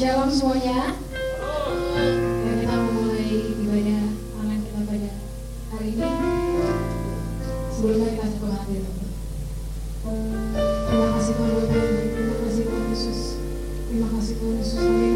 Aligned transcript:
Shalom 0.00 0.32
semuanya. 0.32 0.96
Dan 2.40 2.54
kita 2.64 2.72
mulai 2.88 3.52
ibadah 3.52 4.04
online 4.32 4.64
kita 4.64 4.80
pada 4.88 5.12
hari 5.76 5.92
ini. 5.92 6.08
Sebelumnya 7.68 8.08
kita 8.16 8.24
kasih 8.24 8.38
Tuhan 8.40 8.56
Tuhan. 8.64 9.08
Terima 10.88 11.06
kasih 11.20 11.32
Tuhan 11.36 11.52
Terima 12.16 12.34
kasih 12.40 12.62
Tuhan 12.64 12.84
Yesus. 12.88 13.20
Terima 13.92 14.08
kasih 14.16 14.34
Tuhan 14.40 14.54
Yesus. 14.56 15.09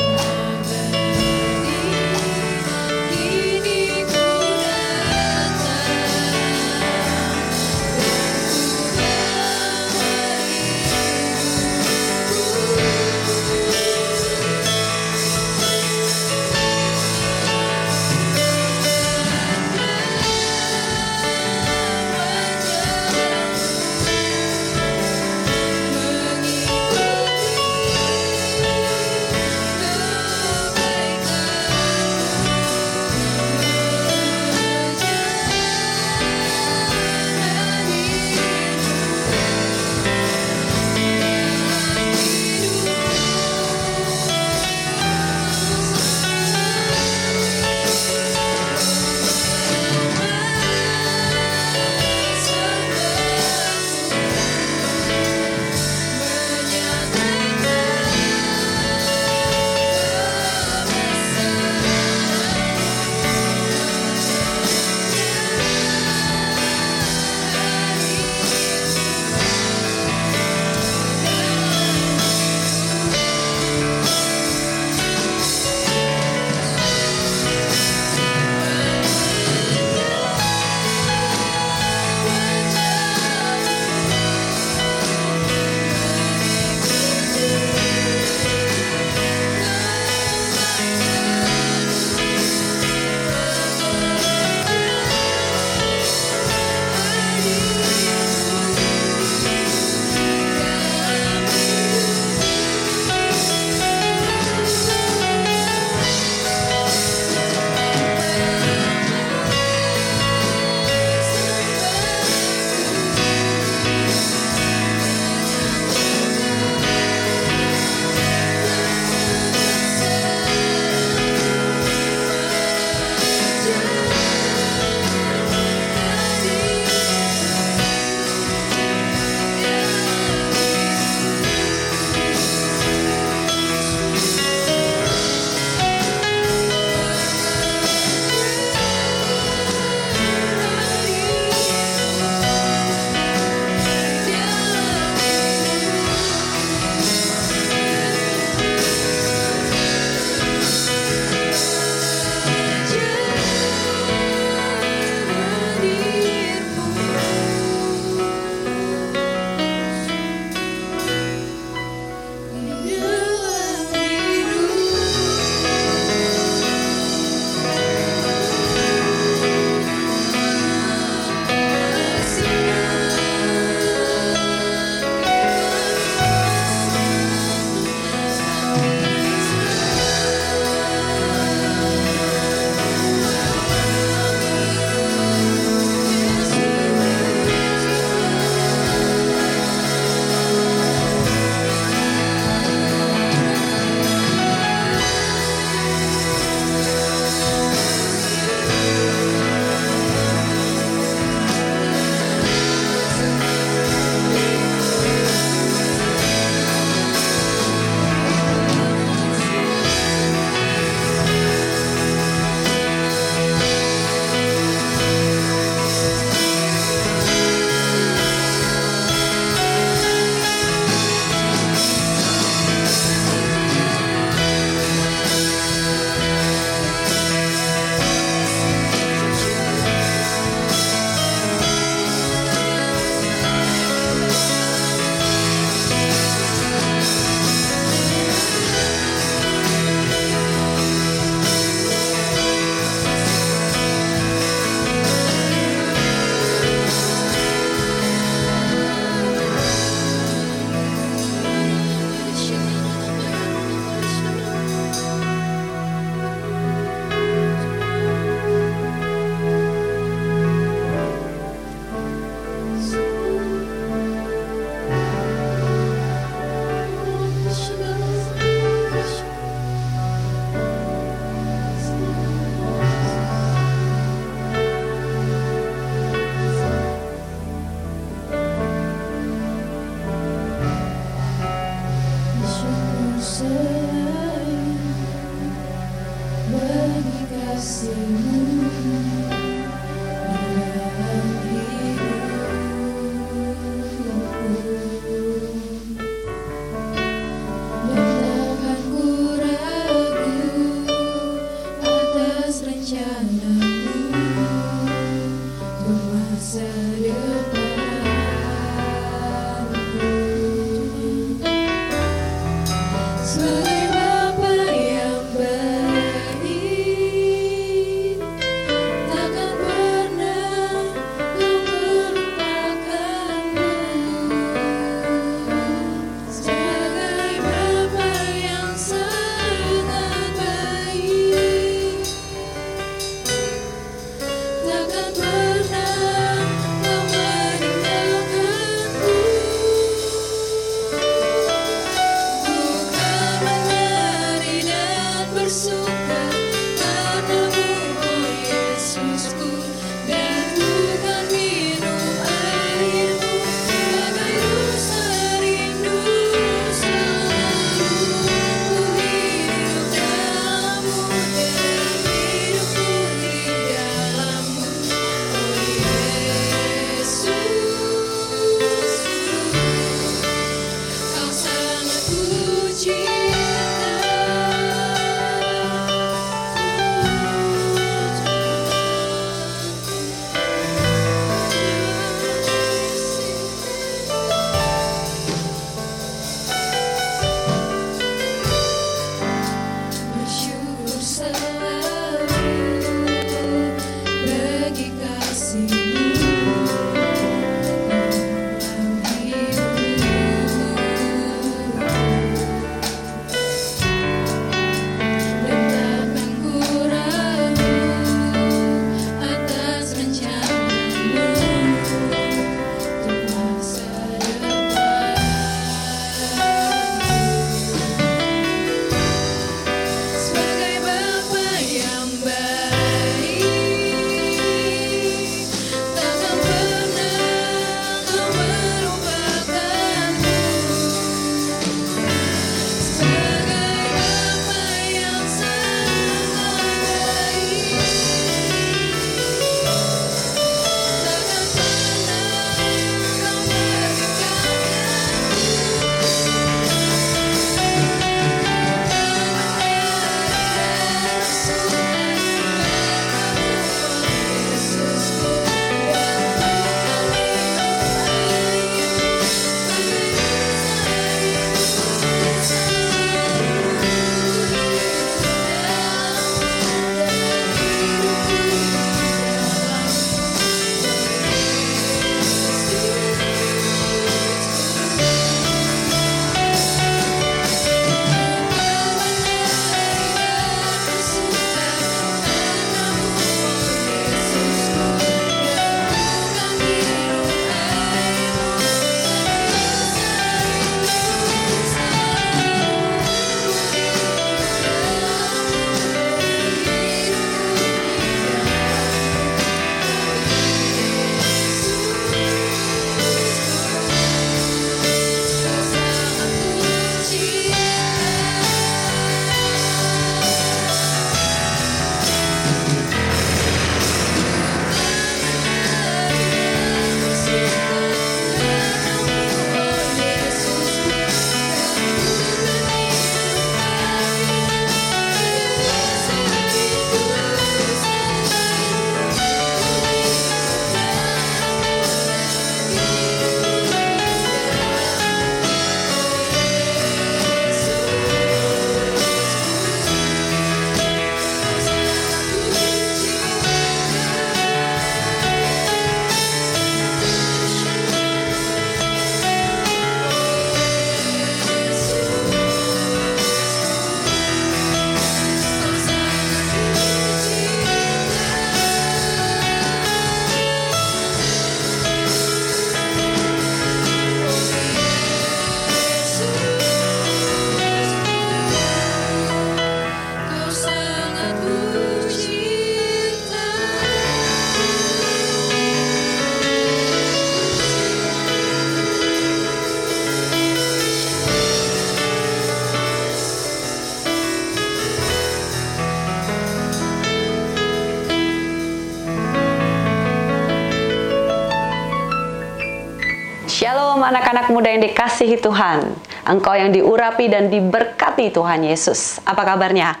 Muda 594.56 594.72
yang 594.72 594.88
dikasihi 594.88 595.36
Tuhan, 595.36 595.92
engkau 596.24 596.56
yang 596.56 596.72
diurapi 596.72 597.28
dan 597.28 597.52
diberkati 597.52 598.32
Tuhan 598.32 598.64
Yesus. 598.64 599.20
Apa 599.28 599.44
kabarnya? 599.44 600.00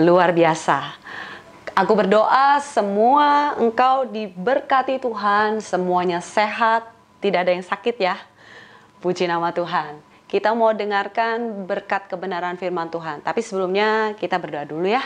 Luar 0.00 0.32
biasa. 0.32 0.96
Aku 1.76 1.92
berdoa 1.92 2.56
semua 2.64 3.60
engkau 3.60 4.08
diberkati 4.08 4.96
Tuhan, 5.04 5.60
semuanya 5.60 6.24
sehat, 6.24 6.88
tidak 7.20 7.44
ada 7.44 7.52
yang 7.52 7.60
sakit 7.60 7.96
ya. 8.00 8.16
Puji 9.04 9.28
nama 9.28 9.52
Tuhan. 9.52 10.00
Kita 10.32 10.56
mau 10.56 10.72
dengarkan 10.72 11.68
berkat 11.68 12.08
kebenaran 12.08 12.56
firman 12.56 12.88
Tuhan. 12.88 13.20
Tapi 13.20 13.44
sebelumnya 13.44 14.16
kita 14.16 14.40
berdoa 14.40 14.64
dulu 14.64 14.88
ya. 14.88 15.04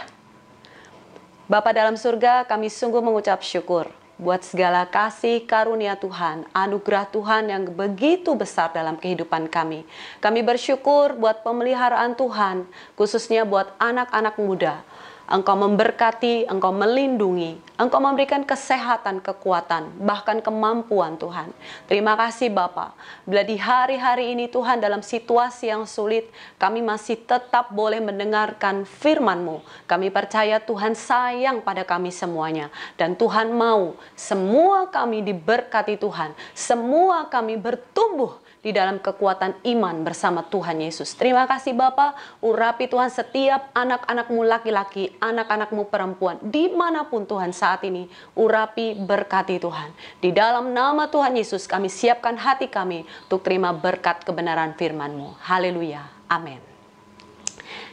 Bapa 1.51 1.75
dalam 1.75 1.99
surga, 1.99 2.47
kami 2.47 2.71
sungguh 2.71 3.03
mengucap 3.03 3.43
syukur 3.43 3.91
buat 4.15 4.47
segala 4.47 4.87
kasih 4.87 5.43
karunia 5.43 5.99
Tuhan, 5.99 6.47
anugerah 6.55 7.11
Tuhan 7.11 7.51
yang 7.51 7.67
begitu 7.75 8.39
besar 8.39 8.71
dalam 8.71 8.95
kehidupan 8.95 9.51
kami. 9.51 9.83
Kami 10.23 10.41
bersyukur 10.47 11.19
buat 11.19 11.43
pemeliharaan 11.43 12.15
Tuhan, 12.15 12.69
khususnya 12.95 13.43
buat 13.43 13.75
anak-anak 13.83 14.39
muda 14.39 14.87
Engkau 15.25 15.57
memberkati, 15.57 16.45
Engkau 16.53 16.69
melindungi, 16.69 17.57
Engkau 17.81 17.97
memberikan 17.97 18.45
kesehatan, 18.45 19.25
kekuatan, 19.25 19.89
bahkan 20.05 20.45
kemampuan 20.45 21.17
Tuhan. 21.17 21.49
Terima 21.89 22.13
kasih 22.13 22.53
Bapak. 22.53 22.93
Bila 23.25 23.41
di 23.41 23.57
hari-hari 23.57 24.37
ini 24.37 24.53
Tuhan 24.53 24.85
dalam 24.85 25.01
situasi 25.01 25.73
yang 25.73 25.89
sulit, 25.89 26.29
kami 26.61 26.85
masih 26.85 27.17
tetap 27.25 27.73
boleh 27.73 28.05
mendengarkan 28.05 28.85
firman-Mu. 28.85 29.65
Kami 29.89 30.13
percaya 30.13 30.61
Tuhan 30.61 30.93
sayang 30.93 31.65
pada 31.65 31.89
kami 31.89 32.13
semuanya. 32.13 32.69
Dan 33.01 33.17
Tuhan 33.17 33.49
mau 33.49 33.97
semua 34.13 34.93
kami 34.93 35.25
diberkati 35.25 35.97
Tuhan. 35.97 36.37
Semua 36.53 37.33
kami 37.33 37.57
bertumbuh 37.57 38.44
di 38.65 38.73
dalam 38.73 38.97
kekuatan 38.97 39.61
iman 39.77 40.01
bersama 40.01 40.41
Tuhan 40.49 40.81
Yesus. 40.81 41.13
Terima 41.13 41.45
kasih 41.45 41.77
Bapak, 41.77 42.17
urapi 42.41 42.89
Tuhan 42.89 43.13
setiap 43.13 43.69
anak-anakmu 43.77 44.41
laki-laki, 44.41 45.13
anak-anakmu 45.21 45.93
perempuan, 45.93 46.41
di 46.41 46.73
mana 46.73 47.05
pun 47.05 47.29
Tuhan 47.29 47.53
saat 47.53 47.85
ini, 47.85 48.09
urapi 48.33 48.97
berkati 48.97 49.61
Tuhan. 49.61 49.93
Di 50.25 50.33
dalam 50.33 50.73
nama 50.73 51.13
Tuhan 51.13 51.37
Yesus 51.37 51.69
kami 51.69 51.93
siapkan 51.93 52.41
hati 52.41 52.73
kami 52.73 53.05
untuk 53.29 53.45
terima 53.45 53.77
berkat 53.77 54.25
kebenaran 54.25 54.73
firman-Mu. 54.81 55.37
Haleluya. 55.45 56.09
Amin. 56.33 56.59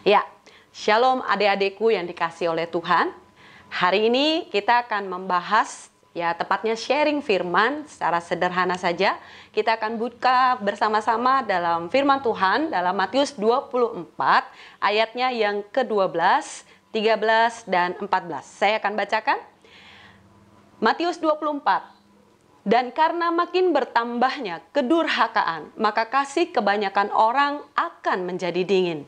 Ya, 0.08 0.24
Shalom 0.72 1.20
adik-adikku 1.28 1.92
yang 1.92 2.08
dikasih 2.08 2.56
oleh 2.56 2.64
Tuhan. 2.64 3.12
Hari 3.68 4.08
ini 4.08 4.48
kita 4.48 4.88
akan 4.88 5.12
membahas 5.12 5.91
ya 6.12 6.36
tepatnya 6.36 6.76
sharing 6.76 7.24
firman 7.24 7.88
secara 7.88 8.20
sederhana 8.20 8.76
saja. 8.76 9.16
Kita 9.56 9.80
akan 9.80 9.96
buka 9.96 10.60
bersama-sama 10.60 11.44
dalam 11.44 11.88
firman 11.88 12.20
Tuhan 12.20 12.72
dalam 12.72 12.96
Matius 12.96 13.36
24 13.36 14.12
ayatnya 14.84 15.32
yang 15.32 15.64
ke-12, 15.72 16.68
13 16.92 17.72
dan 17.72 17.96
14. 18.00 18.08
Saya 18.44 18.80
akan 18.80 18.94
bacakan. 18.96 19.40
Matius 20.82 21.22
24 21.22 22.02
dan 22.62 22.94
karena 22.94 23.34
makin 23.34 23.74
bertambahnya 23.74 24.62
kedurhakaan, 24.74 25.74
maka 25.78 26.06
kasih 26.10 26.54
kebanyakan 26.54 27.10
orang 27.14 27.62
akan 27.74 28.26
menjadi 28.26 28.62
dingin. 28.66 29.06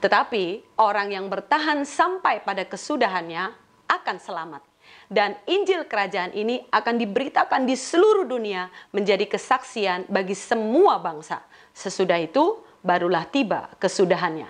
Tetapi 0.00 0.76
orang 0.80 1.12
yang 1.12 1.28
bertahan 1.28 1.84
sampai 1.84 2.44
pada 2.44 2.64
kesudahannya 2.64 3.52
akan 3.88 4.16
selamat 4.16 4.73
dan 5.12 5.36
Injil 5.44 5.84
kerajaan 5.84 6.32
ini 6.32 6.64
akan 6.72 6.96
diberitakan 6.96 7.68
di 7.68 7.76
seluruh 7.76 8.24
dunia 8.24 8.72
menjadi 8.90 9.28
kesaksian 9.28 10.08
bagi 10.08 10.32
semua 10.32 10.96
bangsa. 11.00 11.44
Sesudah 11.76 12.16
itu 12.20 12.60
barulah 12.80 13.28
tiba 13.28 13.72
kesudahannya. 13.80 14.48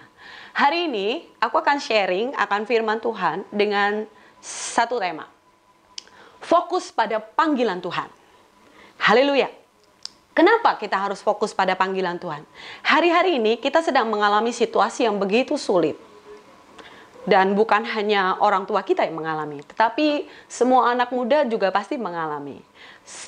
Hari 0.54 0.86
ini 0.86 1.26
aku 1.42 1.58
akan 1.58 1.78
sharing 1.82 2.34
akan 2.38 2.62
firman 2.66 3.02
Tuhan 3.02 3.42
dengan 3.50 4.06
satu 4.38 5.02
tema. 5.02 5.26
Fokus 6.38 6.92
pada 6.94 7.18
panggilan 7.18 7.80
Tuhan. 7.80 8.06
Haleluya. 9.00 9.50
Kenapa 10.34 10.74
kita 10.78 10.98
harus 10.98 11.22
fokus 11.22 11.54
pada 11.54 11.78
panggilan 11.78 12.18
Tuhan? 12.18 12.42
Hari-hari 12.82 13.38
ini 13.38 13.54
kita 13.54 13.82
sedang 13.86 14.10
mengalami 14.10 14.50
situasi 14.50 15.06
yang 15.06 15.14
begitu 15.14 15.54
sulit 15.54 15.94
dan 17.24 17.56
bukan 17.56 17.84
hanya 17.88 18.36
orang 18.40 18.68
tua 18.68 18.84
kita 18.84 19.04
yang 19.04 19.16
mengalami, 19.16 19.64
tetapi 19.64 20.28
semua 20.44 20.92
anak 20.92 21.08
muda 21.12 21.44
juga 21.48 21.72
pasti 21.72 21.96
mengalami. 21.96 22.60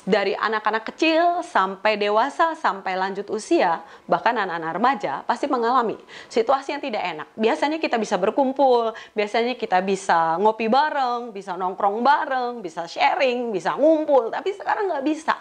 Dari 0.05 0.33
anak-anak 0.33 0.89
kecil 0.89 1.45
sampai 1.45 2.01
dewasa 2.01 2.57
sampai 2.57 2.97
lanjut 2.97 3.29
usia, 3.29 3.81
bahkan 4.09 4.33
anak-anak 4.33 4.71
remaja 4.73 5.13
pasti 5.25 5.45
mengalami 5.45 5.97
situasi 6.29 6.73
yang 6.73 6.81
tidak 6.81 7.03
enak. 7.05 7.27
Biasanya 7.37 7.77
kita 7.77 7.97
bisa 8.01 8.17
berkumpul, 8.17 8.93
biasanya 9.13 9.53
kita 9.53 9.81
bisa 9.85 10.37
ngopi 10.41 10.65
bareng, 10.65 11.29
bisa 11.29 11.53
nongkrong 11.53 12.01
bareng, 12.01 12.61
bisa 12.61 12.89
sharing, 12.89 13.53
bisa 13.53 13.77
ngumpul, 13.77 14.33
tapi 14.33 14.53
sekarang 14.57 14.89
nggak 14.93 15.05
bisa 15.05 15.37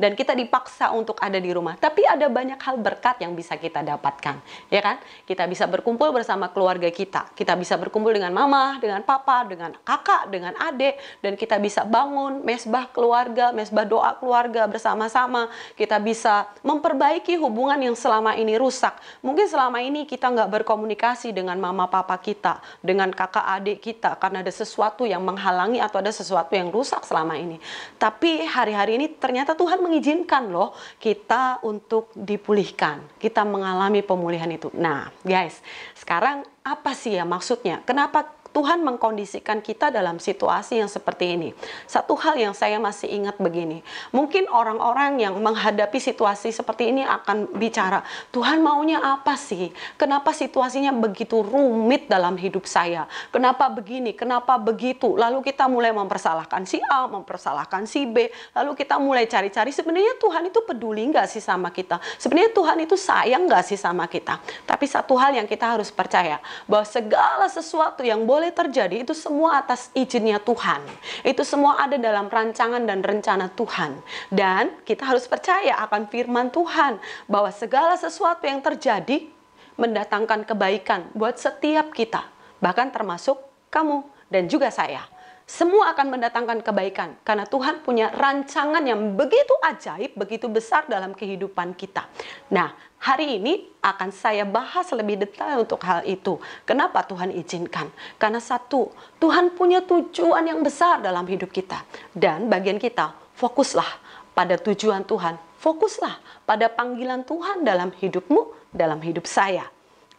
dan 0.00 0.16
kita 0.16 0.32
dipaksa 0.34 0.90
untuk 0.90 1.20
ada 1.20 1.36
di 1.36 1.50
rumah. 1.52 1.76
Tapi 1.76 2.02
ada 2.08 2.26
banyak 2.26 2.58
hal 2.58 2.76
berkat 2.80 3.22
yang 3.22 3.36
bisa 3.38 3.54
kita 3.54 3.84
dapatkan, 3.84 4.40
ya 4.72 4.80
kan? 4.82 4.98
Kita 5.28 5.46
bisa 5.46 5.68
berkumpul 5.70 6.10
bersama 6.10 6.50
keluarga 6.50 6.88
kita. 6.90 7.30
Kita 7.36 7.54
bisa 7.54 7.76
berkumpul 7.78 8.10
dengan 8.16 8.34
mama, 8.34 8.80
dengan 8.82 9.04
papa, 9.06 9.46
dengan 9.46 9.76
kakak, 9.86 10.32
dengan 10.32 10.56
adik 10.58 10.98
dan 11.20 11.36
kita 11.36 11.60
bisa 11.60 11.86
bangun 11.86 12.42
mesbah 12.42 12.90
keluarga, 12.90 13.54
mesbah 13.54 13.86
doa 13.86 14.16
keluarga 14.16 14.66
bersama-sama. 14.66 15.52
Kita 15.76 16.02
bisa 16.02 16.50
memperbaiki 16.66 17.38
hubungan 17.38 17.78
yang 17.78 17.94
selama 17.94 18.34
ini 18.34 18.56
rusak. 18.56 18.96
Mungkin 19.22 19.46
selama 19.46 19.78
ini 19.84 20.08
kita 20.08 20.26
nggak 20.26 20.50
berkomunikasi 20.60 21.30
dengan 21.30 21.60
mama 21.62 21.86
papa 21.86 22.18
kita, 22.18 22.58
dengan 22.82 23.14
kakak 23.14 23.46
adik 23.60 23.78
kita 23.78 24.18
karena 24.18 24.42
ada 24.42 24.50
sesuatu 24.50 25.06
yang 25.06 25.22
menghalangi 25.22 25.78
atau 25.78 26.02
ada 26.02 26.10
sesuatu 26.10 26.56
yang 26.56 26.74
rusak 26.74 27.06
selama 27.06 27.38
ini. 27.38 27.62
Tapi 28.00 28.42
hari-hari 28.42 28.98
ini 28.98 29.06
ternyata 29.14 29.54
Tuhan 29.54 29.69
mengizinkan 29.78 30.50
loh 30.50 30.74
kita 30.98 31.62
untuk 31.62 32.10
dipulihkan. 32.16 33.20
Kita 33.20 33.46
mengalami 33.46 34.02
pemulihan 34.02 34.50
itu. 34.50 34.72
Nah, 34.74 35.12
guys, 35.22 35.62
sekarang 35.94 36.42
apa 36.64 36.90
sih 36.96 37.14
ya 37.14 37.28
maksudnya? 37.28 37.84
Kenapa 37.86 38.39
Tuhan 38.50 38.82
mengkondisikan 38.82 39.62
kita 39.62 39.94
dalam 39.94 40.18
situasi 40.18 40.82
yang 40.82 40.90
seperti 40.90 41.38
ini. 41.38 41.54
Satu 41.86 42.18
hal 42.18 42.34
yang 42.34 42.54
saya 42.54 42.82
masih 42.82 43.06
ingat 43.06 43.38
begini, 43.38 43.82
mungkin 44.10 44.50
orang-orang 44.50 45.22
yang 45.22 45.34
menghadapi 45.38 46.02
situasi 46.02 46.50
seperti 46.50 46.90
ini 46.90 47.06
akan 47.06 47.54
bicara, 47.54 48.02
Tuhan 48.34 48.58
maunya 48.58 48.98
apa 48.98 49.38
sih? 49.38 49.70
Kenapa 49.94 50.34
situasinya 50.34 50.90
begitu 50.90 51.46
rumit 51.46 52.10
dalam 52.10 52.34
hidup 52.34 52.66
saya? 52.66 53.06
Kenapa 53.30 53.70
begini? 53.70 54.16
Kenapa 54.16 54.58
begitu? 54.58 55.14
Lalu 55.14 55.46
kita 55.46 55.70
mulai 55.70 55.94
mempersalahkan 55.94 56.66
si 56.66 56.82
A, 56.90 57.06
mempersalahkan 57.06 57.86
si 57.86 58.02
B, 58.08 58.32
lalu 58.56 58.74
kita 58.74 58.98
mulai 58.98 59.30
cari-cari 59.30 59.70
sebenarnya 59.70 60.18
Tuhan 60.18 60.48
itu 60.48 60.64
peduli 60.64 61.06
nggak 61.12 61.28
sih 61.28 61.42
sama 61.44 61.70
kita? 61.70 62.02
Sebenarnya 62.18 62.50
Tuhan 62.50 62.78
itu 62.82 62.96
sayang 62.98 63.46
nggak 63.46 63.62
sih 63.62 63.78
sama 63.78 64.08
kita? 64.10 64.42
Tapi 64.66 64.84
satu 64.88 65.14
hal 65.14 65.36
yang 65.36 65.46
kita 65.46 65.78
harus 65.78 65.92
percaya, 65.92 66.40
bahwa 66.64 66.88
segala 66.88 67.46
sesuatu 67.46 68.00
yang 68.00 68.24
boleh 68.24 68.39
boleh 68.40 68.56
terjadi 68.56 69.04
itu 69.04 69.12
semua 69.12 69.60
atas 69.60 69.92
izinnya 69.92 70.40
Tuhan. 70.40 70.80
Itu 71.20 71.44
semua 71.44 71.76
ada 71.76 72.00
dalam 72.00 72.32
rancangan 72.32 72.80
dan 72.88 73.04
rencana 73.04 73.52
Tuhan. 73.52 74.00
Dan 74.32 74.80
kita 74.88 75.04
harus 75.04 75.28
percaya 75.28 75.76
akan 75.84 76.08
firman 76.08 76.48
Tuhan 76.48 76.96
bahwa 77.28 77.52
segala 77.52 78.00
sesuatu 78.00 78.48
yang 78.48 78.64
terjadi 78.64 79.28
mendatangkan 79.76 80.48
kebaikan 80.48 81.12
buat 81.12 81.36
setiap 81.36 81.92
kita, 81.92 82.24
bahkan 82.64 82.88
termasuk 82.88 83.36
kamu 83.68 84.08
dan 84.32 84.48
juga 84.48 84.72
saya 84.72 85.04
semua 85.50 85.90
akan 85.90 86.14
mendatangkan 86.14 86.62
kebaikan 86.62 87.18
karena 87.26 87.42
Tuhan 87.42 87.82
punya 87.82 88.14
rancangan 88.14 88.86
yang 88.86 89.18
begitu 89.18 89.50
ajaib, 89.66 90.14
begitu 90.14 90.46
besar 90.46 90.86
dalam 90.86 91.10
kehidupan 91.10 91.74
kita. 91.74 92.06
Nah, 92.54 92.70
hari 93.02 93.42
ini 93.42 93.66
akan 93.82 94.14
saya 94.14 94.46
bahas 94.46 94.86
lebih 94.94 95.18
detail 95.18 95.66
untuk 95.66 95.82
hal 95.82 96.06
itu. 96.06 96.38
Kenapa 96.62 97.02
Tuhan 97.02 97.34
izinkan? 97.34 97.90
Karena 98.14 98.38
satu, 98.38 98.94
Tuhan 99.18 99.58
punya 99.58 99.82
tujuan 99.82 100.46
yang 100.46 100.62
besar 100.62 101.02
dalam 101.02 101.26
hidup 101.26 101.50
kita. 101.50 101.82
Dan 102.14 102.46
bagian 102.46 102.78
kita, 102.78 103.10
fokuslah 103.34 103.98
pada 104.30 104.54
tujuan 104.54 105.02
Tuhan. 105.02 105.34
Fokuslah 105.58 106.46
pada 106.46 106.70
panggilan 106.70 107.26
Tuhan 107.26 107.66
dalam 107.66 107.90
hidupmu, 107.90 108.70
dalam 108.70 109.02
hidup 109.02 109.26
saya. 109.26 109.66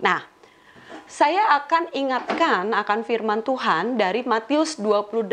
Nah, 0.04 0.28
saya 1.12 1.60
akan 1.60 1.92
ingatkan 1.92 2.72
akan 2.72 3.04
firman 3.04 3.44
Tuhan 3.44 4.00
dari 4.00 4.24
Matius 4.24 4.80
28 4.80 5.28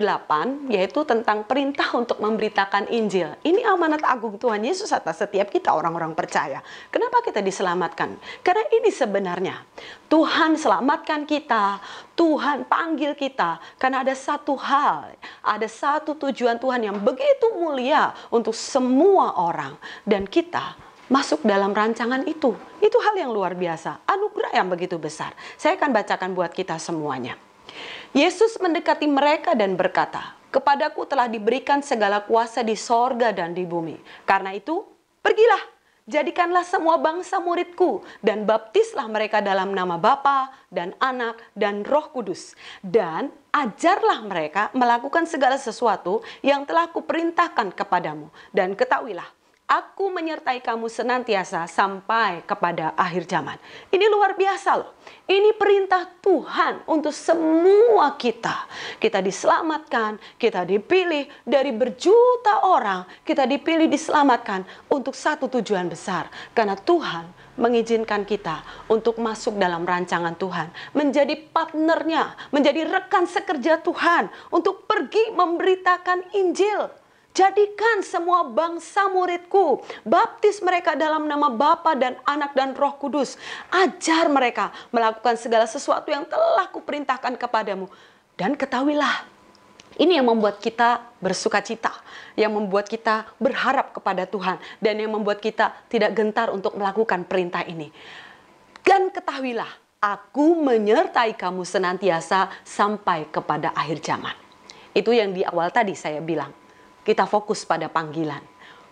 yaitu 0.75 1.07
tentang 1.07 1.47
perintah 1.47 1.87
untuk 1.95 2.19
memberitakan 2.19 2.91
Injil. 2.91 3.39
Ini 3.47 3.63
amanat 3.63 4.03
agung 4.03 4.43
Tuhan 4.43 4.67
Yesus 4.67 4.91
atas 4.91 5.23
setiap 5.23 5.47
kita 5.47 5.71
orang-orang 5.71 6.19
percaya. 6.19 6.67
Kenapa 6.91 7.23
kita 7.23 7.39
diselamatkan? 7.39 8.19
Karena 8.43 8.67
ini 8.75 8.91
sebenarnya 8.91 9.63
Tuhan 10.11 10.59
selamatkan 10.59 11.23
kita, 11.31 11.79
Tuhan 12.19 12.67
panggil 12.67 13.15
kita 13.15 13.63
karena 13.79 14.03
ada 14.03 14.19
satu 14.19 14.59
hal, 14.59 15.15
ada 15.47 15.69
satu 15.71 16.19
tujuan 16.19 16.59
Tuhan 16.59 16.91
yang 16.91 16.99
begitu 16.99 17.55
mulia 17.55 18.11
untuk 18.35 18.59
semua 18.59 19.39
orang 19.39 19.79
dan 20.03 20.27
kita 20.27 20.88
masuk 21.09 21.45
dalam 21.45 21.73
rancangan 21.73 22.25
itu. 22.29 22.55
Itu 22.81 22.97
hal 23.03 23.17
yang 23.19 23.33
luar 23.33 23.57
biasa, 23.57 24.05
anugerah 24.07 24.53
yang 24.55 24.69
begitu 24.69 24.97
besar. 25.01 25.35
Saya 25.57 25.77
akan 25.81 25.91
bacakan 25.91 26.31
buat 26.37 26.53
kita 26.53 26.77
semuanya. 26.77 27.37
Yesus 28.17 28.57
mendekati 28.57 29.05
mereka 29.05 29.53
dan 29.53 29.77
berkata, 29.77 30.39
Kepadaku 30.49 31.05
telah 31.05 31.29
diberikan 31.29 31.85
segala 31.85 32.25
kuasa 32.25 32.65
di 32.65 32.73
sorga 32.73 33.37
dan 33.37 33.53
di 33.53 33.69
bumi. 33.69 34.01
Karena 34.25 34.57
itu, 34.57 34.81
pergilah, 35.21 35.61
jadikanlah 36.09 36.65
semua 36.65 36.97
bangsa 36.97 37.37
muridku, 37.37 38.01
dan 38.25 38.49
baptislah 38.49 39.05
mereka 39.13 39.45
dalam 39.45 39.77
nama 39.77 40.01
Bapa 40.01 40.49
dan 40.73 40.97
Anak 41.05 41.37
dan 41.53 41.85
Roh 41.85 42.09
Kudus. 42.09 42.57
Dan 42.81 43.29
ajarlah 43.53 44.25
mereka 44.25 44.73
melakukan 44.73 45.29
segala 45.29 45.61
sesuatu 45.61 46.25
yang 46.41 46.65
telah 46.65 46.89
kuperintahkan 46.97 47.77
kepadamu. 47.77 48.33
Dan 48.49 48.73
ketahuilah, 48.73 49.29
Aku 49.69 50.09
menyertai 50.09 50.65
kamu 50.65 50.89
senantiasa 50.89 51.69
sampai 51.69 52.41
kepada 52.49 52.97
akhir 52.97 53.29
zaman. 53.29 53.61
Ini 53.93 54.09
luar 54.09 54.33
biasa 54.33 54.81
loh. 54.81 54.97
Ini 55.29 55.53
perintah 55.61 56.09
Tuhan 56.25 56.89
untuk 56.89 57.13
semua 57.13 58.17
kita. 58.17 58.65
Kita 58.97 59.21
diselamatkan, 59.21 60.17
kita 60.41 60.65
dipilih 60.65 61.29
dari 61.45 61.77
berjuta 61.77 62.65
orang. 62.65 63.05
Kita 63.21 63.45
dipilih 63.45 63.93
diselamatkan 63.93 64.65
untuk 64.89 65.13
satu 65.13 65.53
tujuan 65.61 65.93
besar. 65.93 66.33
Karena 66.57 66.73
Tuhan 66.73 67.29
mengizinkan 67.61 68.25
kita 68.25 68.89
untuk 68.89 69.21
masuk 69.21 69.61
dalam 69.61 69.85
rancangan 69.85 70.33
Tuhan, 70.41 70.73
menjadi 70.97 71.37
partnernya, 71.53 72.57
menjadi 72.57 72.89
rekan 72.89 73.29
sekerja 73.29 73.85
Tuhan 73.85 74.33
untuk 74.49 74.89
pergi 74.89 75.29
memberitakan 75.37 76.33
Injil 76.41 77.08
Jadikan 77.39 78.03
semua 78.03 78.43
bangsa 78.51 79.07
muridku, 79.07 79.79
baptis 80.03 80.59
mereka 80.59 80.99
dalam 80.99 81.23
nama 81.23 81.47
Bapa 81.47 81.95
dan 81.95 82.19
Anak 82.27 82.51
dan 82.51 82.75
Roh 82.75 82.99
Kudus. 82.99 83.39
Ajar 83.71 84.27
mereka 84.27 84.75
melakukan 84.91 85.39
segala 85.39 85.63
sesuatu 85.71 86.11
yang 86.11 86.27
telah 86.27 86.67
kuperintahkan 86.67 87.39
kepadamu. 87.39 87.87
Dan 88.35 88.59
ketahuilah, 88.59 89.23
ini 90.03 90.19
yang 90.19 90.27
membuat 90.27 90.59
kita 90.59 90.99
bersuka 91.23 91.63
cita, 91.63 91.95
yang 92.35 92.51
membuat 92.51 92.91
kita 92.91 93.31
berharap 93.39 93.95
kepada 93.95 94.27
Tuhan, 94.27 94.59
dan 94.83 94.99
yang 94.99 95.15
membuat 95.15 95.39
kita 95.39 95.87
tidak 95.87 96.19
gentar 96.19 96.51
untuk 96.51 96.75
melakukan 96.75 97.23
perintah 97.23 97.63
ini. 97.63 97.95
Dan 98.83 99.15
ketahuilah, 99.15 100.03
aku 100.03 100.59
menyertai 100.59 101.39
kamu 101.39 101.63
senantiasa 101.63 102.51
sampai 102.67 103.31
kepada 103.31 103.71
akhir 103.79 104.03
zaman. 104.03 104.35
Itu 104.91 105.15
yang 105.15 105.31
di 105.31 105.47
awal 105.47 105.71
tadi 105.71 105.95
saya 105.95 106.19
bilang 106.19 106.67
kita 107.09 107.25
fokus 107.25 107.65
pada 107.65 107.89
panggilan. 107.89 108.45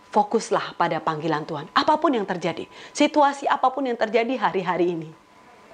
Fokuslah 0.09 0.73
pada 0.81 0.97
panggilan 0.97 1.45
Tuhan. 1.45 1.69
Apa 1.77 2.01
pun 2.01 2.17
yang 2.17 2.25
terjadi, 2.25 2.65
situasi 2.97 3.45
apa 3.45 3.69
pun 3.69 3.85
yang 3.85 4.01
terjadi 4.01 4.33
hari-hari 4.41 4.97
ini, 4.97 5.13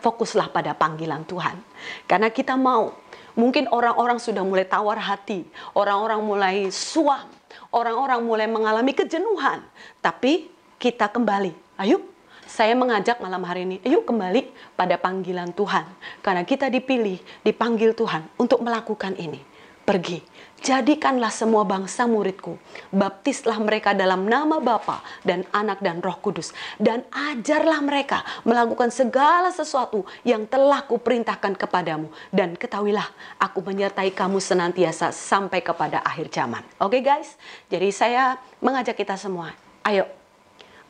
fokuslah 0.02 0.50
pada 0.50 0.74
panggilan 0.74 1.22
Tuhan. 1.22 1.62
Karena 2.10 2.26
kita 2.26 2.58
mau, 2.58 2.98
mungkin 3.38 3.70
orang-orang 3.70 4.18
sudah 4.18 4.42
mulai 4.42 4.66
tawar 4.66 4.98
hati, 4.98 5.46
orang-orang 5.78 6.18
mulai 6.26 6.56
suam, 6.74 7.30
orang-orang 7.70 8.18
mulai 8.26 8.50
mengalami 8.50 8.90
kejenuhan, 8.90 9.62
tapi 10.02 10.50
kita 10.82 11.06
kembali. 11.06 11.54
Ayo, 11.78 12.02
saya 12.42 12.74
mengajak 12.74 13.22
malam 13.22 13.46
hari 13.46 13.62
ini, 13.62 13.76
ayo 13.86 14.02
kembali 14.02 14.74
pada 14.74 14.98
panggilan 14.98 15.54
Tuhan. 15.54 15.86
Karena 16.18 16.42
kita 16.42 16.66
dipilih, 16.66 17.22
dipanggil 17.46 17.94
Tuhan 17.94 18.26
untuk 18.42 18.58
melakukan 18.58 19.14
ini. 19.14 19.38
Pergi, 19.82 20.22
Jadikanlah 20.62 21.34
semua 21.34 21.66
bangsa 21.66 22.06
muridku, 22.06 22.54
baptislah 22.94 23.58
mereka 23.58 23.98
dalam 23.98 24.30
nama 24.30 24.62
Bapa 24.62 25.02
dan 25.26 25.42
Anak 25.50 25.82
dan 25.82 25.98
Roh 25.98 26.14
Kudus, 26.22 26.54
dan 26.78 27.02
ajarlah 27.10 27.82
mereka 27.82 28.22
melakukan 28.46 28.94
segala 28.94 29.50
sesuatu 29.50 30.06
yang 30.22 30.46
telah 30.46 30.86
kuperintahkan 30.86 31.58
kepadamu. 31.58 32.14
Dan 32.30 32.54
ketahuilah, 32.54 33.10
aku 33.42 33.58
menyertai 33.58 34.14
kamu 34.14 34.38
senantiasa 34.38 35.10
sampai 35.10 35.66
kepada 35.66 35.98
akhir 36.06 36.30
zaman. 36.30 36.62
Oke 36.78 37.02
okay, 37.02 37.10
guys, 37.10 37.34
jadi 37.66 37.90
saya 37.90 38.22
mengajak 38.62 38.94
kita 38.94 39.18
semua, 39.18 39.50
ayo. 39.82 40.06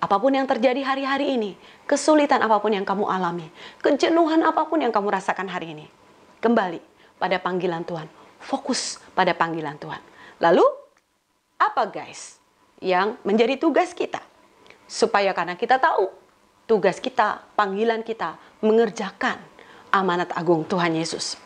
Apa 0.05 0.21
pun 0.21 0.37
yang 0.37 0.45
terjadi 0.45 0.85
hari-hari 0.85 1.33
ini, 1.41 1.57
kesulitan 1.89 2.45
apa 2.45 2.61
pun 2.61 2.77
yang 2.77 2.85
kamu 2.85 3.09
alami, 3.09 3.49
kejenuhan 3.81 4.45
apa 4.45 4.69
pun 4.69 4.85
yang 4.85 4.93
kamu 4.93 5.09
rasakan 5.09 5.49
hari 5.49 5.73
ini, 5.73 5.89
kembali 6.45 6.85
pada 7.17 7.41
panggilan 7.41 7.89
Tuhan 7.89 8.22
fokus 8.43 8.99
pada 9.15 9.33
panggilan 9.33 9.79
Tuhan. 9.79 10.03
Lalu, 10.43 10.67
apa 11.57 11.87
guys 11.87 12.43
yang 12.83 13.17
menjadi 13.23 13.57
tugas 13.57 13.95
kita? 13.95 14.21
Supaya 14.91 15.33
karena 15.33 15.57
kita 15.57 15.79
tahu 15.79 16.11
tugas 16.67 16.99
kita, 16.99 17.41
panggilan 17.55 18.03
kita 18.03 18.37
mengerjakan 18.61 19.39
amanat 19.95 20.35
agung 20.35 20.67
Tuhan 20.67 20.93
Yesus. 20.99 21.39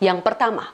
Yang 0.00 0.24
pertama, 0.24 0.72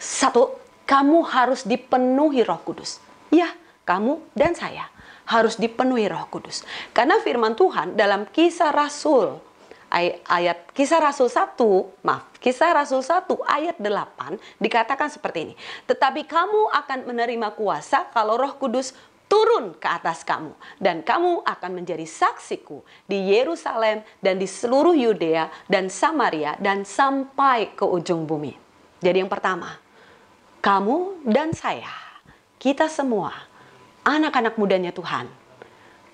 satu, 0.00 0.58
kamu 0.88 1.24
harus 1.24 1.62
dipenuhi 1.62 2.42
Roh 2.42 2.60
Kudus. 2.64 2.98
Ya, 3.30 3.54
kamu 3.86 4.18
dan 4.34 4.52
saya 4.52 4.90
harus 5.24 5.56
dipenuhi 5.56 6.10
Roh 6.10 6.26
Kudus. 6.28 6.66
Karena 6.92 7.22
firman 7.22 7.54
Tuhan 7.54 7.94
dalam 7.94 8.26
Kisah 8.28 8.74
Rasul 8.74 9.51
ayat 9.92 10.72
Kisah 10.72 11.04
Rasul 11.04 11.28
1, 11.28 11.60
maaf, 12.00 12.32
Kisah 12.40 12.72
Rasul 12.72 13.04
1 13.04 13.28
ayat 13.44 13.76
8 13.76 14.40
dikatakan 14.56 15.12
seperti 15.12 15.52
ini. 15.52 15.54
Tetapi 15.84 16.24
kamu 16.24 16.72
akan 16.72 16.98
menerima 17.04 17.52
kuasa 17.52 18.08
kalau 18.08 18.40
Roh 18.40 18.56
Kudus 18.56 18.96
turun 19.28 19.72
ke 19.76 19.88
atas 19.88 20.24
kamu 20.28 20.52
dan 20.76 21.00
kamu 21.00 21.40
akan 21.44 21.70
menjadi 21.72 22.04
saksiku 22.04 22.84
di 23.08 23.32
Yerusalem 23.32 24.04
dan 24.20 24.36
di 24.36 24.44
seluruh 24.44 24.92
Yudea 24.92 25.48
dan 25.68 25.88
Samaria 25.88 26.56
dan 26.60 26.84
sampai 26.84 27.72
ke 27.72 27.84
ujung 27.84 28.28
bumi. 28.28 28.52
Jadi 29.00 29.24
yang 29.24 29.32
pertama, 29.32 29.80
kamu 30.60 31.24
dan 31.24 31.56
saya, 31.56 31.90
kita 32.60 32.92
semua 32.92 33.32
anak-anak 34.04 34.54
mudanya 34.60 34.92
Tuhan 34.92 35.26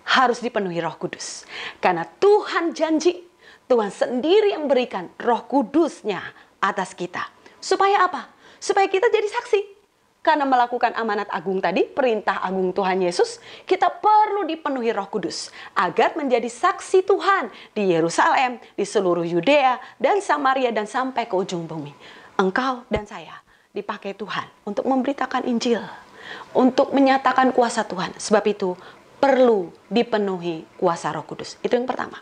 harus 0.09 0.41
dipenuhi 0.41 0.81
Roh 0.81 0.97
Kudus. 0.97 1.45
Karena 1.85 2.09
Tuhan 2.09 2.73
janji 2.73 3.28
Tuhan 3.69 3.93
sendiri 3.93 4.57
yang 4.57 4.65
berikan 4.65 5.13
roh 5.21 5.45
kudusnya 5.45 6.25
atas 6.57 6.97
kita. 6.97 7.21
Supaya 7.61 8.09
apa? 8.09 8.33
Supaya 8.57 8.89
kita 8.89 9.13
jadi 9.13 9.29
saksi. 9.29 9.77
Karena 10.25 10.49
melakukan 10.49 10.97
amanat 10.99 11.31
agung 11.31 11.63
tadi, 11.63 11.85
perintah 11.87 12.43
agung 12.43 12.75
Tuhan 12.75 13.01
Yesus, 13.05 13.39
kita 13.69 13.93
perlu 13.93 14.49
dipenuhi 14.49 14.91
roh 14.91 15.07
kudus. 15.07 15.53
Agar 15.77 16.17
menjadi 16.17 16.49
saksi 16.49 17.07
Tuhan 17.07 17.53
di 17.77 17.93
Yerusalem, 17.93 18.57
di 18.75 18.85
seluruh 18.89 19.23
Yudea, 19.23 19.79
dan 20.01 20.19
Samaria, 20.25 20.73
dan 20.75 20.89
sampai 20.89 21.29
ke 21.29 21.37
ujung 21.37 21.69
bumi. 21.69 21.93
Engkau 22.41 22.89
dan 22.89 23.05
saya 23.05 23.41
dipakai 23.71 24.17
Tuhan 24.17 24.49
untuk 24.65 24.89
memberitakan 24.89 25.45
Injil. 25.45 25.85
Untuk 26.53 26.93
menyatakan 26.93 27.53
kuasa 27.57 27.85
Tuhan. 27.85 28.17
Sebab 28.17 28.45
itu 28.49 28.77
perlu 29.17 29.73
dipenuhi 29.89 30.65
kuasa 30.77 31.13
roh 31.13 31.25
kudus. 31.25 31.57
Itu 31.65 31.77
yang 31.79 31.89
pertama. 31.89 32.21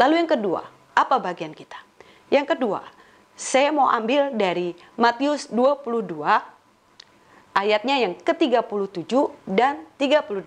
Lalu 0.00 0.24
yang 0.24 0.30
kedua, 0.30 0.73
apa 0.94 1.20
bagian 1.20 1.52
kita? 1.52 1.76
Yang 2.30 2.56
kedua, 2.56 2.82
saya 3.34 3.74
mau 3.74 3.90
ambil 3.90 4.30
dari 4.34 4.78
Matius 4.94 5.50
22 5.50 6.22
ayatnya 7.54 7.98
yang 7.98 8.14
ke-37 8.18 9.10
dan 9.46 9.82
38. 9.98 10.38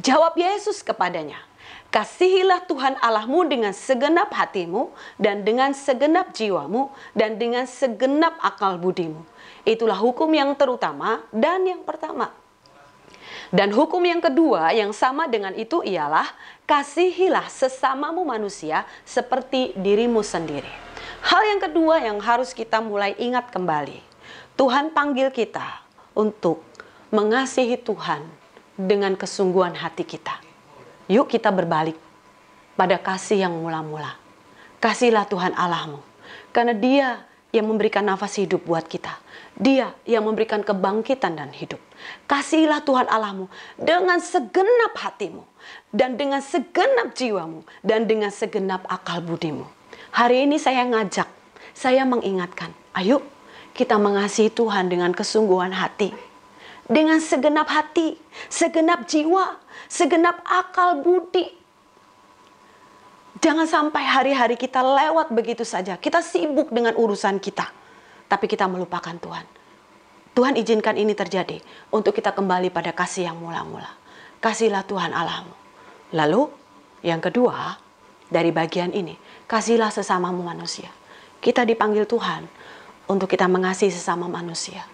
Jawab 0.00 0.36
Yesus 0.36 0.84
kepadanya, 0.84 1.40
Kasihilah 1.86 2.66
Tuhan 2.66 2.98
Allahmu 2.98 3.46
dengan 3.48 3.72
segenap 3.72 4.28
hatimu 4.34 4.92
dan 5.16 5.46
dengan 5.46 5.72
segenap 5.72 6.34
jiwamu 6.34 6.92
dan 7.16 7.40
dengan 7.40 7.64
segenap 7.64 8.36
akal 8.42 8.76
budimu. 8.76 9.22
Itulah 9.64 9.96
hukum 9.96 10.28
yang 10.34 10.52
terutama 10.58 11.24
dan 11.32 11.64
yang 11.64 11.80
pertama. 11.86 12.34
Dan 13.54 13.70
hukum 13.70 14.02
yang 14.02 14.18
kedua 14.18 14.74
yang 14.74 14.90
sama 14.90 15.30
dengan 15.30 15.54
itu 15.54 15.82
ialah 15.86 16.26
kasihilah 16.66 17.46
sesamamu 17.46 18.26
manusia 18.26 18.82
seperti 19.06 19.70
dirimu 19.78 20.22
sendiri. 20.22 20.70
Hal 21.26 21.42
yang 21.46 21.60
kedua 21.62 22.02
yang 22.02 22.18
harus 22.22 22.50
kita 22.50 22.82
mulai 22.82 23.14
ingat 23.18 23.50
kembali. 23.50 24.02
Tuhan 24.58 24.90
panggil 24.90 25.30
kita 25.30 25.84
untuk 26.16 26.62
mengasihi 27.14 27.78
Tuhan 27.78 28.24
dengan 28.74 29.14
kesungguhan 29.14 29.74
hati 29.78 30.02
kita. 30.02 30.42
Yuk 31.06 31.30
kita 31.30 31.54
berbalik 31.54 31.94
pada 32.74 32.98
kasih 32.98 33.46
yang 33.46 33.54
mula-mula. 33.54 34.18
Kasihlah 34.82 35.24
Tuhan 35.26 35.54
Allahmu. 35.54 36.02
Karena 36.50 36.74
dia 36.76 37.08
yang 37.54 37.66
memberikan 37.70 38.04
nafas 38.04 38.36
hidup 38.36 38.62
buat 38.66 38.84
kita. 38.84 39.16
Dia 39.56 39.96
yang 40.04 40.28
memberikan 40.28 40.60
kebangkitan 40.60 41.40
dan 41.40 41.48
hidup. 41.48 41.80
Kasihilah 42.28 42.84
Tuhan 42.84 43.08
Allahmu 43.08 43.48
dengan 43.80 44.20
segenap 44.20 44.92
hatimu 44.92 45.40
dan 45.96 46.20
dengan 46.20 46.44
segenap 46.44 47.16
jiwamu 47.16 47.64
dan 47.80 48.04
dengan 48.04 48.28
segenap 48.28 48.84
akal 48.84 49.24
budimu. 49.24 49.64
Hari 50.12 50.44
ini 50.44 50.60
saya 50.60 50.84
ngajak, 50.84 51.28
saya 51.72 52.04
mengingatkan, 52.04 52.68
ayo 53.00 53.24
kita 53.72 53.96
mengasihi 53.96 54.52
Tuhan 54.52 54.92
dengan 54.92 55.12
kesungguhan 55.16 55.72
hati. 55.72 56.12
Dengan 56.86 57.18
segenap 57.18 57.66
hati, 57.66 58.14
segenap 58.46 59.08
jiwa, 59.10 59.58
segenap 59.90 60.40
akal 60.46 61.00
budi. 61.00 61.50
Jangan 63.42 63.68
sampai 63.68 64.04
hari-hari 64.06 64.56
kita 64.56 64.80
lewat 64.80 65.28
begitu 65.34 65.66
saja. 65.66 66.00
Kita 66.00 66.24
sibuk 66.24 66.72
dengan 66.72 66.96
urusan 66.96 67.36
kita, 67.42 67.68
tapi 68.26 68.50
kita 68.50 68.66
melupakan 68.66 69.14
Tuhan. 69.14 69.46
Tuhan 70.36 70.54
izinkan 70.60 71.00
ini 71.00 71.16
terjadi 71.16 71.64
untuk 71.88 72.12
kita 72.12 72.36
kembali 72.36 72.68
pada 72.68 72.92
kasih 72.92 73.32
yang 73.32 73.40
mula-mula. 73.40 73.88
Kasihlah 74.36 74.84
Tuhan 74.84 75.16
Allahmu. 75.16 75.54
Lalu, 76.12 76.52
yang 77.00 77.24
kedua, 77.24 77.80
dari 78.28 78.52
bagian 78.52 78.92
ini, 78.92 79.16
kasihlah 79.48 79.88
sesamamu 79.88 80.44
manusia. 80.44 80.92
Kita 81.40 81.64
dipanggil 81.64 82.04
Tuhan 82.04 82.44
untuk 83.08 83.32
kita 83.32 83.48
mengasihi 83.48 83.88
sesama 83.88 84.28
manusia. 84.28 84.84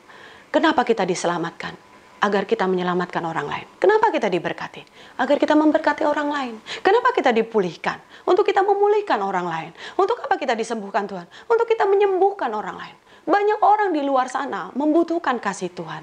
Kenapa 0.53 0.87
kita 0.87 1.03
diselamatkan? 1.03 1.75
Agar 2.23 2.47
kita 2.47 2.71
menyelamatkan 2.71 3.19
orang 3.27 3.51
lain. 3.51 3.67
Kenapa 3.83 4.15
kita 4.15 4.31
diberkati? 4.31 4.87
Agar 5.19 5.43
kita 5.43 5.59
memberkati 5.59 6.07
orang 6.07 6.31
lain. 6.31 6.55
Kenapa 6.79 7.11
kita 7.11 7.35
dipulihkan? 7.35 7.99
Untuk 8.23 8.47
kita 8.47 8.63
memulihkan 8.63 9.19
orang 9.19 9.51
lain. 9.51 9.71
Untuk 9.99 10.23
apa 10.23 10.39
kita 10.39 10.55
disembuhkan 10.55 11.03
Tuhan? 11.11 11.27
Untuk 11.51 11.67
kita 11.67 11.83
menyembuhkan 11.83 12.55
orang 12.55 12.79
lain. 12.79 12.97
Banyak 13.23 13.61
orang 13.63 13.91
di 13.95 14.03
luar 14.03 14.27
sana 14.27 14.75
membutuhkan 14.75 15.39
kasih 15.39 15.71
Tuhan. 15.71 16.03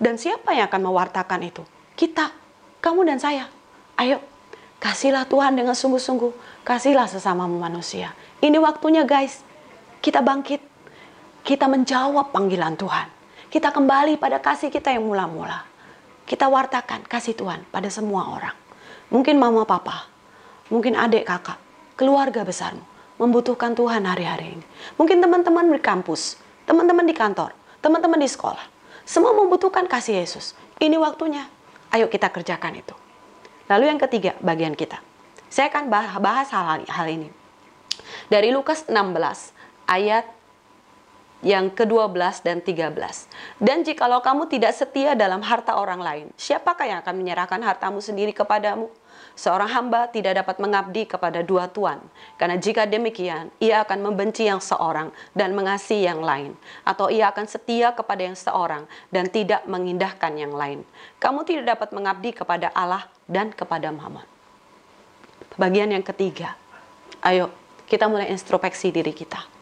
Dan 0.00 0.16
siapa 0.16 0.56
yang 0.56 0.68
akan 0.68 0.88
mewartakan 0.88 1.40
itu? 1.44 1.64
Kita, 1.96 2.32
kamu 2.80 3.08
dan 3.08 3.20
saya. 3.20 3.48
Ayo, 3.96 4.20
kasihlah 4.80 5.28
Tuhan 5.28 5.56
dengan 5.56 5.76
sungguh-sungguh. 5.76 6.64
Kasihlah 6.64 7.08
sesamamu 7.08 7.56
manusia. 7.60 8.12
Ini 8.40 8.56
waktunya 8.60 9.04
guys. 9.04 9.44
Kita 10.00 10.20
bangkit. 10.24 10.60
Kita 11.44 11.68
menjawab 11.68 12.32
panggilan 12.32 12.76
Tuhan. 12.76 13.08
Kita 13.52 13.72
kembali 13.72 14.20
pada 14.20 14.40
kasih 14.40 14.68
kita 14.68 14.92
yang 14.92 15.06
mula-mula. 15.08 15.64
Kita 16.26 16.50
wartakan 16.50 17.06
kasih 17.06 17.38
Tuhan 17.38 17.62
pada 17.70 17.86
semua 17.86 18.34
orang. 18.34 18.56
Mungkin 19.14 19.38
mama 19.38 19.62
papa, 19.62 20.10
mungkin 20.66 20.98
adik 20.98 21.22
kakak, 21.22 21.62
keluarga 21.94 22.42
besarmu 22.42 22.96
membutuhkan 23.16 23.72
Tuhan 23.72 24.04
hari-hari 24.04 24.60
ini. 24.60 24.64
Mungkin 25.00 25.20
teman-teman 25.24 25.72
di 25.72 25.80
kampus, 25.80 26.36
teman-teman 26.66 27.06
di 27.06 27.14
kantor, 27.14 27.54
teman-teman 27.80 28.20
di 28.20 28.28
sekolah. 28.28 28.62
Semua 29.06 29.32
membutuhkan 29.32 29.86
kasih 29.86 30.20
Yesus. 30.20 30.58
Ini 30.82 30.98
waktunya. 30.98 31.46
Ayo 31.94 32.10
kita 32.10 32.28
kerjakan 32.28 32.82
itu. 32.82 32.92
Lalu 33.70 33.94
yang 33.94 34.00
ketiga, 34.02 34.34
bagian 34.42 34.74
kita. 34.74 34.98
Saya 35.46 35.70
akan 35.70 35.88
bahas 36.20 36.50
hal, 36.50 36.82
hal 36.84 37.06
ini. 37.06 37.30
Dari 38.26 38.50
Lukas 38.50 38.84
16 38.90 39.54
ayat 39.86 40.26
yang 41.46 41.70
ke-12 41.70 42.42
dan 42.42 42.58
13. 42.58 43.62
Dan 43.62 43.86
jikalau 43.86 44.18
kamu 44.18 44.50
tidak 44.50 44.74
setia 44.74 45.14
dalam 45.14 45.38
harta 45.46 45.78
orang 45.78 46.02
lain, 46.02 46.26
siapakah 46.34 46.90
yang 46.90 46.98
akan 47.06 47.14
menyerahkan 47.14 47.62
hartamu 47.62 48.02
sendiri 48.02 48.34
kepadamu? 48.34 48.90
Seorang 49.38 49.70
hamba 49.70 50.10
tidak 50.10 50.42
dapat 50.42 50.58
mengabdi 50.58 51.06
kepada 51.06 51.44
dua 51.46 51.70
tuan, 51.70 52.02
karena 52.40 52.58
jika 52.58 52.88
demikian, 52.88 53.52
ia 53.62 53.86
akan 53.86 54.10
membenci 54.10 54.48
yang 54.48 54.58
seorang 54.58 55.14
dan 55.36 55.54
mengasihi 55.54 56.08
yang 56.08 56.24
lain, 56.24 56.58
atau 56.82 57.12
ia 57.12 57.30
akan 57.30 57.46
setia 57.46 57.94
kepada 57.94 58.26
yang 58.26 58.34
seorang 58.36 58.88
dan 59.14 59.30
tidak 59.30 59.62
mengindahkan 59.70 60.34
yang 60.34 60.50
lain. 60.50 60.82
Kamu 61.22 61.46
tidak 61.46 61.78
dapat 61.78 61.88
mengabdi 61.94 62.34
kepada 62.34 62.72
Allah 62.74 63.06
dan 63.30 63.54
kepada 63.54 63.92
Mammon. 63.92 64.24
Bagian 65.60 65.92
yang 65.94 66.04
ketiga, 66.04 66.56
ayo 67.24 67.52
kita 67.86 68.08
mulai 68.08 68.32
introspeksi 68.32 68.88
diri 68.92 69.12
kita 69.12 69.55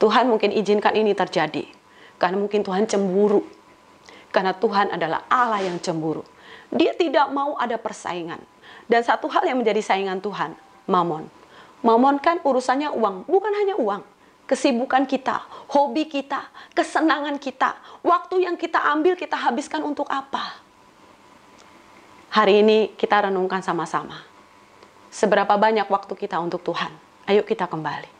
Tuhan 0.00 0.32
mungkin 0.32 0.50
izinkan 0.56 0.96
ini 0.96 1.12
terjadi 1.12 1.68
karena 2.16 2.36
mungkin 2.40 2.64
Tuhan 2.64 2.88
cemburu. 2.88 3.44
Karena 4.30 4.54
Tuhan 4.54 4.94
adalah 4.94 5.26
Allah 5.26 5.60
yang 5.66 5.76
cemburu. 5.82 6.22
Dia 6.70 6.94
tidak 6.94 7.28
mau 7.34 7.58
ada 7.58 7.74
persaingan. 7.74 8.38
Dan 8.86 9.02
satu 9.02 9.26
hal 9.26 9.42
yang 9.42 9.58
menjadi 9.58 9.82
saingan 9.82 10.22
Tuhan, 10.22 10.54
mamon. 10.86 11.26
Mamon 11.82 12.22
kan 12.22 12.38
urusannya 12.46 12.94
uang, 12.94 13.26
bukan 13.26 13.52
hanya 13.58 13.74
uang. 13.74 14.06
Kesibukan 14.46 15.06
kita, 15.06 15.46
hobi 15.70 16.06
kita, 16.06 16.46
kesenangan 16.74 17.38
kita, 17.42 17.74
waktu 18.02 18.46
yang 18.46 18.54
kita 18.54 18.78
ambil 18.94 19.14
kita 19.14 19.34
habiskan 19.34 19.82
untuk 19.82 20.06
apa? 20.10 20.58
Hari 22.30 22.62
ini 22.62 22.94
kita 22.94 23.30
renungkan 23.30 23.62
sama-sama. 23.62 24.22
Seberapa 25.10 25.58
banyak 25.58 25.90
waktu 25.90 26.14
kita 26.14 26.38
untuk 26.38 26.62
Tuhan? 26.62 26.94
Ayo 27.26 27.42
kita 27.42 27.66
kembali. 27.66 28.10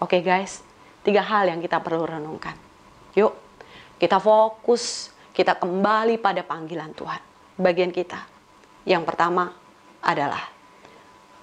Oke 0.00 0.16
okay 0.16 0.22
guys, 0.24 0.64
Tiga 1.08 1.24
hal 1.24 1.48
yang 1.48 1.64
kita 1.64 1.80
perlu 1.80 2.04
renungkan. 2.04 2.52
Yuk, 3.16 3.32
kita 3.96 4.20
fokus, 4.20 5.08
kita 5.32 5.56
kembali 5.56 6.20
pada 6.20 6.44
panggilan 6.44 6.92
Tuhan. 6.92 7.16
Bagian 7.56 7.88
kita. 7.88 8.28
Yang 8.84 9.08
pertama 9.08 9.48
adalah 10.04 10.52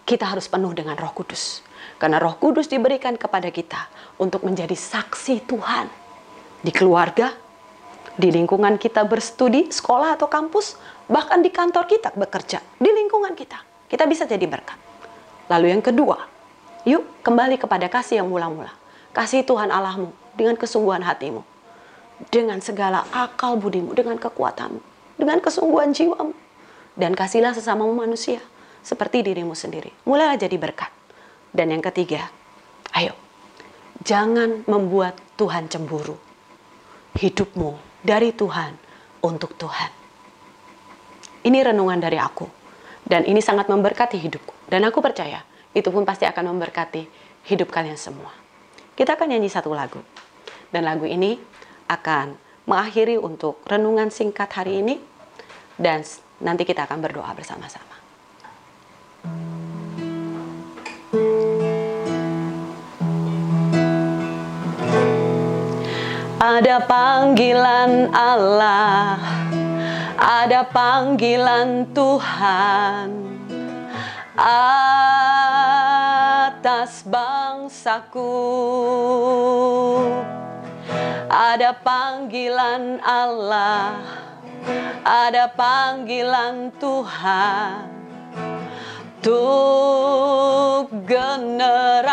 kita 0.06 0.30
harus 0.30 0.46
penuh 0.46 0.70
dengan 0.78 0.94
roh 0.94 1.10
kudus. 1.18 1.66
Karena 1.98 2.22
roh 2.22 2.38
kudus 2.38 2.70
diberikan 2.70 3.18
kepada 3.18 3.50
kita 3.50 3.90
untuk 4.22 4.46
menjadi 4.46 4.78
saksi 4.78 5.50
Tuhan. 5.50 5.90
Di 6.62 6.70
keluarga, 6.70 7.34
di 8.22 8.30
lingkungan 8.30 8.78
kita 8.78 9.02
berstudi, 9.02 9.74
sekolah 9.74 10.14
atau 10.14 10.30
kampus, 10.30 10.78
bahkan 11.10 11.42
di 11.42 11.50
kantor 11.50 11.90
kita 11.90 12.14
bekerja, 12.14 12.62
di 12.78 12.94
lingkungan 12.94 13.34
kita. 13.34 13.90
Kita 13.90 14.06
bisa 14.06 14.30
jadi 14.30 14.46
berkat. 14.46 14.78
Lalu 15.50 15.74
yang 15.74 15.82
kedua, 15.82 16.22
yuk 16.86 17.26
kembali 17.26 17.58
kepada 17.58 17.90
kasih 17.90 18.22
yang 18.22 18.30
mula-mula 18.30 18.85
Kasih 19.16 19.48
Tuhan 19.48 19.72
Allahmu 19.72 20.12
dengan 20.36 20.60
kesungguhan 20.60 21.00
hatimu. 21.00 21.40
Dengan 22.28 22.60
segala 22.60 23.08
akal 23.16 23.56
budimu, 23.56 23.96
dengan 23.96 24.20
kekuatanmu, 24.20 24.84
dengan 25.16 25.40
kesungguhan 25.40 25.96
jiwamu. 25.96 26.36
Dan 27.00 27.16
kasihlah 27.16 27.56
sesamamu 27.56 27.96
manusia 27.96 28.44
seperti 28.84 29.24
dirimu 29.24 29.56
sendiri. 29.56 29.92
Mulailah 30.04 30.36
jadi 30.36 30.56
berkat. 30.60 30.92
Dan 31.56 31.72
yang 31.72 31.84
ketiga, 31.84 32.28
ayo, 32.92 33.16
jangan 34.04 34.68
membuat 34.68 35.16
Tuhan 35.40 35.72
cemburu. 35.72 36.20
Hidupmu 37.16 38.04
dari 38.04 38.36
Tuhan 38.36 38.76
untuk 39.24 39.56
Tuhan. 39.56 39.92
Ini 41.48 41.72
renungan 41.72 42.04
dari 42.04 42.20
aku. 42.20 42.48
Dan 43.06 43.24
ini 43.24 43.40
sangat 43.40 43.72
memberkati 43.72 44.20
hidupku. 44.20 44.68
Dan 44.68 44.84
aku 44.84 45.00
percaya, 45.00 45.40
itu 45.72 45.88
pun 45.88 46.04
pasti 46.04 46.28
akan 46.28 46.52
memberkati 46.52 47.08
hidup 47.48 47.72
kalian 47.72 47.96
semua. 47.96 48.45
Kita 48.96 49.20
akan 49.20 49.28
nyanyi 49.36 49.52
satu 49.52 49.76
lagu. 49.76 50.00
Dan 50.72 50.88
lagu 50.88 51.04
ini 51.04 51.36
akan 51.92 52.40
mengakhiri 52.64 53.20
untuk 53.20 53.60
renungan 53.68 54.08
singkat 54.08 54.48
hari 54.56 54.80
ini. 54.80 54.96
Dan 55.76 56.00
nanti 56.40 56.64
kita 56.64 56.88
akan 56.88 57.04
berdoa 57.04 57.28
bersama-sama. 57.36 57.92
Ada 66.40 66.88
panggilan 66.88 68.16
Allah, 68.16 69.20
ada 70.16 70.64
panggilan 70.72 71.92
Tuhan 71.92 73.26
atas 76.66 77.06
bangsaku. 77.06 78.42
Ada 81.30 81.78
panggilan 81.78 82.98
Allah, 83.06 84.02
ada 85.06 85.46
panggilan 85.54 86.74
Tuhan 86.82 87.86
untuk 89.26 90.90
generasiku 91.06 92.05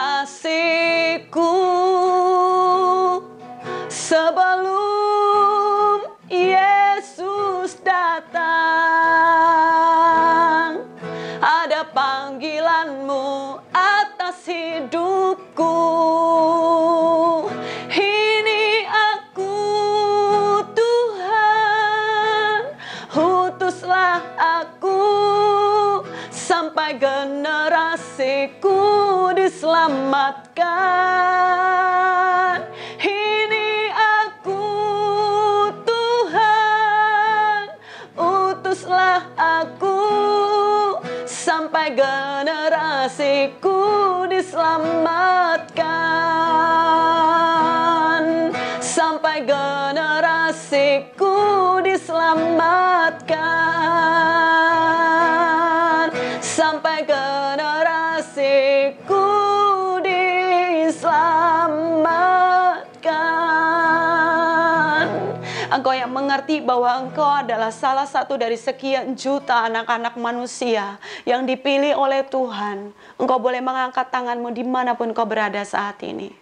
diselamatkan. 29.82 30.62
Ini 33.02 33.90
aku 34.30 34.62
Tuhan, 35.82 37.66
utuslah 38.14 39.26
aku 39.34 39.98
sampai 41.26 41.98
generasiku 41.98 43.82
diselamatkan 44.30 45.41
Mengerti 66.42 66.58
bahwa 66.58 66.90
engkau 67.06 67.30
adalah 67.30 67.70
salah 67.70 68.02
satu 68.02 68.34
dari 68.34 68.58
sekian 68.58 69.14
juta 69.14 69.62
anak-anak 69.62 70.18
manusia 70.18 70.98
yang 71.22 71.46
dipilih 71.46 71.94
oleh 71.94 72.26
Tuhan. 72.26 72.90
Engkau 73.14 73.38
boleh 73.38 73.62
mengangkat 73.62 74.10
tanganmu 74.10 74.50
di 74.50 74.66
mana 74.66 74.98
pun 74.98 75.14
kau 75.14 75.22
berada 75.22 75.62
saat 75.62 76.02
ini. 76.02 76.34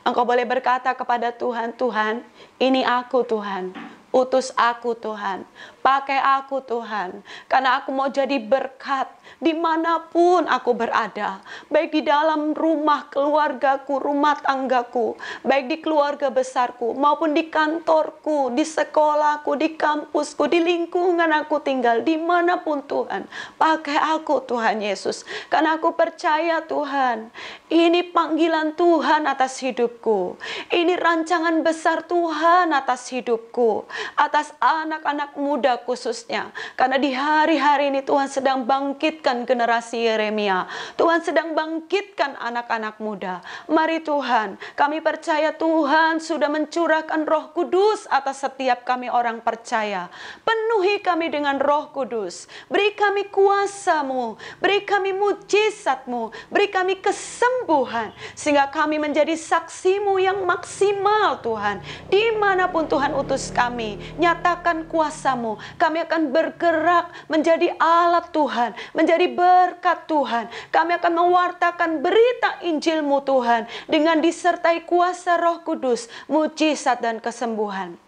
Engkau 0.00 0.24
boleh 0.24 0.48
berkata 0.48 0.96
kepada 0.96 1.28
Tuhan, 1.28 1.76
Tuhan, 1.76 2.24
ini 2.56 2.88
aku 2.88 3.20
Tuhan. 3.20 3.76
Utus 4.16 4.48
aku 4.56 4.96
Tuhan, 4.96 5.44
pakai 5.84 6.16
aku 6.16 6.64
Tuhan, 6.64 7.20
karena 7.44 7.84
aku 7.84 7.92
mau 7.92 8.08
jadi 8.08 8.40
berkat 8.40 9.04
di 9.36 9.52
mana 9.52 10.00
pun 10.08 10.48
aku 10.48 10.72
berada, 10.72 11.44
baik 11.68 11.92
di 11.92 12.00
dalam 12.00 12.56
rumah 12.56 13.12
keluargaku, 13.12 14.00
rumah 14.00 14.40
tanggaku, 14.40 15.12
baik 15.44 15.68
di 15.68 15.76
keluarga 15.84 16.32
besarku, 16.32 16.96
maupun 16.96 17.36
di 17.36 17.52
kantorku, 17.52 18.48
di 18.56 18.64
sekolahku, 18.64 19.60
di 19.60 19.76
kampusku, 19.76 20.48
di 20.48 20.64
lingkungan 20.64 21.28
aku 21.36 21.60
tinggal, 21.60 22.00
di 22.00 22.16
mana 22.16 22.64
pun 22.64 22.80
Tuhan, 22.88 23.28
pakai 23.60 24.00
aku 24.16 24.40
Tuhan 24.48 24.80
Yesus, 24.80 25.28
karena 25.52 25.76
aku 25.76 25.92
percaya 25.92 26.64
Tuhan, 26.64 27.28
ini 27.68 28.08
panggilan 28.08 28.72
Tuhan 28.72 29.28
atas 29.28 29.60
hidupku, 29.60 30.40
ini 30.72 30.96
rancangan 30.96 31.60
besar 31.60 32.08
Tuhan 32.08 32.72
atas 32.72 33.12
hidupku 33.12 33.84
atas 34.16 34.54
anak-anak 34.62 35.36
muda 35.36 35.73
khususnya. 35.82 36.54
Karena 36.78 37.00
di 37.00 37.10
hari-hari 37.10 37.90
ini 37.90 38.06
Tuhan 38.06 38.30
sedang 38.30 38.62
bangkitkan 38.62 39.42
generasi 39.42 40.06
Yeremia. 40.06 40.70
Tuhan 40.94 41.24
sedang 41.24 41.58
bangkitkan 41.58 42.38
anak-anak 42.38 43.02
muda. 43.02 43.42
Mari 43.66 44.04
Tuhan, 44.06 44.60
kami 44.78 45.02
percaya 45.02 45.50
Tuhan 45.50 46.22
sudah 46.22 46.46
mencurahkan 46.46 47.26
roh 47.26 47.50
kudus 47.50 48.06
atas 48.06 48.44
setiap 48.44 48.86
kami 48.86 49.10
orang 49.10 49.40
percaya. 49.40 50.12
Penuhi 50.44 51.00
kami 51.00 51.32
dengan 51.32 51.58
roh 51.58 51.90
kudus. 51.90 52.46
Beri 52.68 52.92
kami 52.94 53.32
kuasamu, 53.32 54.36
beri 54.60 54.84
kami 54.84 55.16
mujizatmu, 55.16 56.30
beri 56.52 56.68
kami 56.68 57.00
kesembuhan. 57.00 58.12
Sehingga 58.36 58.68
kami 58.68 59.00
menjadi 59.00 59.34
saksimu 59.34 60.20
yang 60.20 60.44
maksimal 60.44 61.40
Tuhan. 61.40 61.80
Di 62.12 62.34
mana 62.36 62.68
pun 62.68 62.84
Tuhan 62.84 63.16
utus 63.16 63.48
kami, 63.54 63.96
nyatakan 64.20 64.86
kuasamu. 64.90 65.56
Kami 65.80 66.04
akan 66.04 66.30
bergerak 66.30 67.10
menjadi 67.26 67.72
alat 67.80 68.30
Tuhan, 68.30 68.76
menjadi 68.92 69.26
berkat 69.32 70.04
Tuhan. 70.06 70.46
Kami 70.68 70.92
akan 71.00 71.12
mewartakan 71.12 71.90
berita 72.04 72.60
Injilmu 72.62 73.24
Tuhan 73.24 73.66
dengan 73.88 74.20
disertai 74.20 74.84
kuasa 74.84 75.40
roh 75.40 75.64
kudus, 75.66 76.06
mujizat 76.28 77.00
dan 77.00 77.18
kesembuhan. 77.18 78.03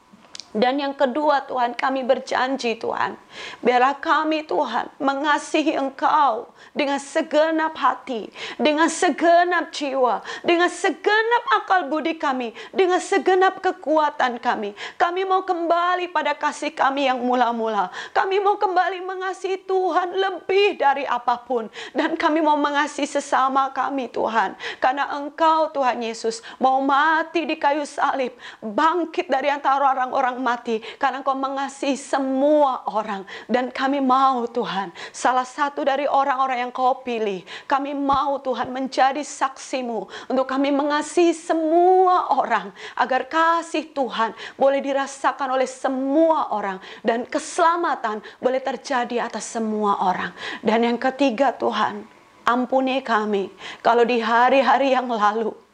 Dan 0.57 0.81
yang 0.81 0.97
kedua 0.97 1.45
Tuhan 1.45 1.77
kami 1.77 2.01
berjanji 2.03 2.81
Tuhan 2.81 3.21
Biarlah 3.61 4.01
kami 4.01 4.49
Tuhan 4.49 4.89
mengasihi 4.97 5.77
Engkau 5.77 6.49
dengan 6.73 6.97
segenap 6.97 7.77
hati 7.77 8.33
Dengan 8.57 8.89
segenap 8.89 9.69
jiwa 9.69 10.25
Dengan 10.41 10.73
segenap 10.73 11.45
akal 11.61 11.93
budi 11.93 12.17
kami 12.17 12.57
Dengan 12.73 12.97
segenap 12.99 13.61
kekuatan 13.61 14.39
kami. 14.41 14.71
Kami 14.95 15.23
mau 15.27 15.43
kembali 15.43 16.11
pada 16.15 16.33
kasih 16.39 16.71
kami 16.71 17.11
yang 17.11 17.19
mula-mula. 17.19 17.91
Kami 18.15 18.39
mau 18.39 18.55
kembali 18.55 19.03
mengasihi 19.03 19.67
Tuhan 19.67 20.15
lebih 20.15 20.79
dari 20.79 21.03
apa 21.03 21.43
pun. 21.43 21.67
Dan 21.91 22.15
kami 22.15 22.39
mau 22.39 22.55
mengasihi 22.55 23.07
sesama 23.07 23.75
kami 23.75 24.07
Tuhan. 24.11 24.55
Karena 24.79 25.11
Engkau 25.19 25.75
Tuhan 25.75 25.99
Yesus 25.99 26.41
mau 26.63 26.79
mati 26.79 27.43
di 27.43 27.59
kayu 27.59 27.83
salib 27.83 28.35
Bangkit 28.63 29.27
dari 29.27 29.51
antara 29.51 29.83
orang-orang 29.93 30.39
mati 30.47 30.79
karena 31.03 31.19
Engkau 31.19 31.35
mengasihi 31.35 31.99
semua 31.99 32.87
orang. 32.95 33.27
Dan 33.51 33.75
kami 33.75 33.99
mau 33.99 34.47
Tuhan 34.47 34.95
salah 35.11 35.43
satu 35.43 35.83
dari 35.83 36.07
orang-orang 36.07 36.63
yang 36.63 36.73
Kau 36.73 37.03
pilih 37.03 37.43
kami 37.67 37.99
mau 37.99 38.39
Tuhan 38.39 38.71
menjadi 38.71 39.27
saksimu 39.27 40.31
untuk 40.31 40.47
kami 40.47 40.71
mengasihi 40.71 41.35
semua 41.35 42.39
orang 42.39 42.71
agar 42.95 43.27
kasih 43.27 43.91
Tuhan 43.91 44.31
boleh 44.55 44.79
dirasakan 44.79 45.59
oleh 45.59 45.67
semua 45.67 46.55
orang 46.55 46.79
dan 47.03 47.27
keselamatan 47.27 48.23
boleh 48.39 48.63
terjadi 48.63 49.27
atas 49.27 49.51
semua 49.51 50.07
orang. 50.07 50.31
Dan 50.63 50.87
yang 50.87 50.99
ketiga 51.01 51.51
Tuhan 51.51 52.07
ampuni 52.47 53.03
kami 53.03 53.51
kalau 53.83 54.07
di 54.07 54.23
hari-hari 54.23 54.95
yang 54.95 55.11
lalu 55.11 55.66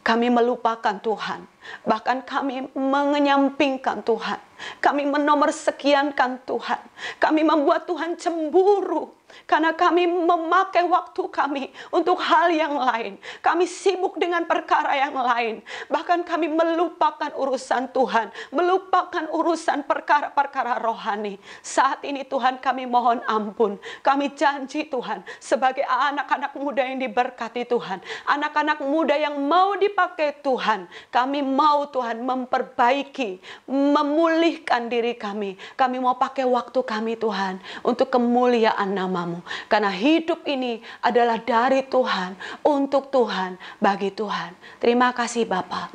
kami 0.00 0.32
melupakan 0.32 0.96
Tuhan 1.00 1.44
Bahkan 1.84 2.26
kami 2.26 2.68
menyampingkan 2.76 4.02
Tuhan. 4.04 4.40
Kami 4.80 5.08
menomor 5.08 5.52
sekiankan 5.52 6.44
Tuhan. 6.44 6.80
Kami 7.16 7.40
membuat 7.44 7.88
Tuhan 7.88 8.16
cemburu. 8.20 9.12
Karena 9.50 9.74
kami 9.74 10.06
memakai 10.06 10.86
waktu 10.86 11.26
kami 11.26 11.74
untuk 11.90 12.22
hal 12.22 12.54
yang 12.54 12.78
lain. 12.78 13.18
Kami 13.42 13.66
sibuk 13.66 14.14
dengan 14.14 14.46
perkara 14.46 14.94
yang 14.94 15.18
lain. 15.18 15.58
Bahkan 15.90 16.22
kami 16.22 16.46
melupakan 16.46 17.34
urusan 17.34 17.90
Tuhan. 17.90 18.30
Melupakan 18.54 19.26
urusan 19.34 19.82
perkara-perkara 19.90 20.78
rohani. 20.78 21.34
Saat 21.66 22.06
ini 22.06 22.22
Tuhan 22.22 22.62
kami 22.62 22.86
mohon 22.86 23.18
ampun. 23.26 23.74
Kami 24.06 24.38
janji 24.38 24.86
Tuhan. 24.86 25.26
Sebagai 25.42 25.82
anak-anak 25.82 26.54
muda 26.54 26.86
yang 26.86 27.02
diberkati 27.02 27.66
Tuhan. 27.66 27.98
Anak-anak 28.30 28.86
muda 28.86 29.18
yang 29.18 29.34
mau 29.34 29.74
dipakai 29.74 30.46
Tuhan. 30.46 30.86
Kami 31.10 31.42
mau 31.42 31.90
Tuhan 31.90 32.22
memperbaiki, 32.22 33.42
memulihkan 33.66 34.86
diri 34.86 35.18
kami. 35.18 35.58
Kami 35.74 35.98
mau 35.98 36.14
pakai 36.14 36.46
waktu 36.46 36.78
kami 36.86 37.18
Tuhan 37.18 37.58
untuk 37.82 38.14
kemuliaan 38.14 38.94
namamu. 38.94 39.39
Karena 39.68 39.90
hidup 39.92 40.44
ini 40.46 40.80
adalah 41.04 41.40
dari 41.40 41.84
Tuhan, 41.86 42.34
untuk 42.64 43.10
Tuhan, 43.12 43.56
bagi 43.82 44.12
Tuhan. 44.14 44.54
Terima 44.78 45.10
kasih 45.12 45.44
Bapak. 45.48 45.92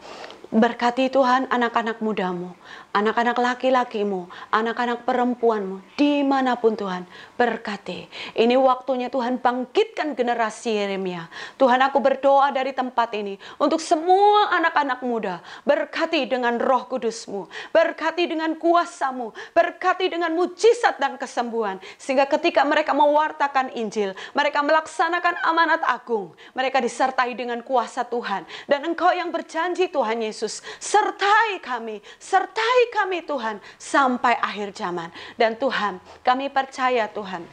Berkati 0.55 1.11
Tuhan 1.11 1.51
anak-anak 1.51 1.99
mudamu, 1.99 2.55
anak-anak 2.95 3.35
laki-lakimu, 3.35 4.31
anak-anak 4.55 5.03
perempuanmu, 5.03 5.83
di 5.99 6.23
mana 6.23 6.55
pun 6.55 6.79
Tuhan, 6.79 7.03
berkati. 7.35 8.07
Ini 8.39 8.55
waktunya 8.55 9.11
Tuhan 9.11 9.43
bangkitkan 9.43 10.15
generasi 10.15 10.79
Yeremia. 10.79 11.27
Tuhan 11.59 11.83
aku 11.83 11.99
berdoa 11.99 12.55
dari 12.55 12.71
tempat 12.71 13.11
ini 13.11 13.35
untuk 13.59 13.83
semua 13.83 14.55
anak-anak 14.55 15.03
muda, 15.03 15.43
berkati 15.67 16.23
dengan 16.23 16.55
roh 16.55 16.87
kudusmu, 16.87 17.51
berkati 17.75 18.31
dengan 18.31 18.55
kuasamu, 18.55 19.35
berkati 19.51 20.07
dengan 20.07 20.31
mujizat 20.31 20.95
dan 20.95 21.19
kesembuhan. 21.19 21.83
Sehingga 21.99 22.23
ketika 22.31 22.63
mereka 22.63 22.95
mewartakan 22.95 23.75
Injil, 23.75 24.15
mereka 24.31 24.63
melaksanakan 24.63 25.43
amanat 25.43 25.83
agung, 25.83 26.31
mereka 26.55 26.79
disertai 26.79 27.35
dengan 27.35 27.59
kuasa 27.59 28.07
Tuhan. 28.07 28.47
Dan 28.71 28.87
engkau 28.87 29.11
yang 29.11 29.35
berjanji 29.35 29.91
Tuhan 29.91 30.23
Yesus, 30.23 30.63
sertai 30.79 31.59
kami, 31.59 31.99
sertai 32.15 32.84
kami 32.93 33.23
Tuhan 33.23 33.61
sampai 33.77 34.37
akhir 34.39 34.75
zaman. 34.75 35.09
Dan 35.35 35.57
Tuhan, 35.59 36.01
kami 36.21 36.49
percaya 36.49 37.05
Tuhan, 37.09 37.45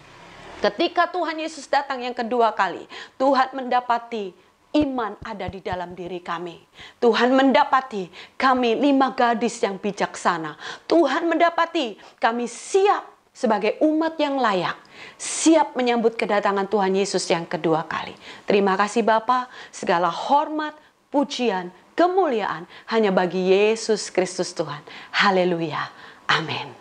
ketika 0.62 1.10
Tuhan 1.10 1.36
Yesus 1.40 1.66
datang 1.66 2.02
yang 2.02 2.14
kedua 2.14 2.54
kali, 2.54 2.86
Tuhan 3.18 3.52
mendapati 3.52 4.32
iman 4.72 5.20
ada 5.20 5.46
di 5.52 5.60
dalam 5.60 5.92
diri 5.92 6.24
kami. 6.24 6.56
Tuhan 6.96 7.36
mendapati 7.36 8.08
kami 8.40 8.80
lima 8.80 9.12
gadis 9.12 9.60
yang 9.60 9.76
bijaksana. 9.76 10.56
Tuhan 10.88 11.28
mendapati 11.28 12.00
kami 12.16 12.48
siap 12.48 13.12
sebagai 13.32 13.80
umat 13.80 14.16
yang 14.20 14.36
layak, 14.36 14.76
siap 15.16 15.72
menyambut 15.72 16.16
kedatangan 16.20 16.68
Tuhan 16.68 16.92
Yesus 16.92 17.24
yang 17.32 17.48
kedua 17.48 17.88
kali. 17.88 18.12
Terima 18.44 18.76
kasih 18.76 19.00
Bapa, 19.04 19.48
segala 19.72 20.12
hormat, 20.12 20.76
pujian, 21.08 21.72
kemuliaan 21.94 22.68
hanya 22.90 23.10
bagi 23.12 23.52
Yesus 23.52 24.08
Kristus 24.08 24.52
Tuhan. 24.52 24.80
Haleluya. 25.12 25.88
Amin. 26.28 26.72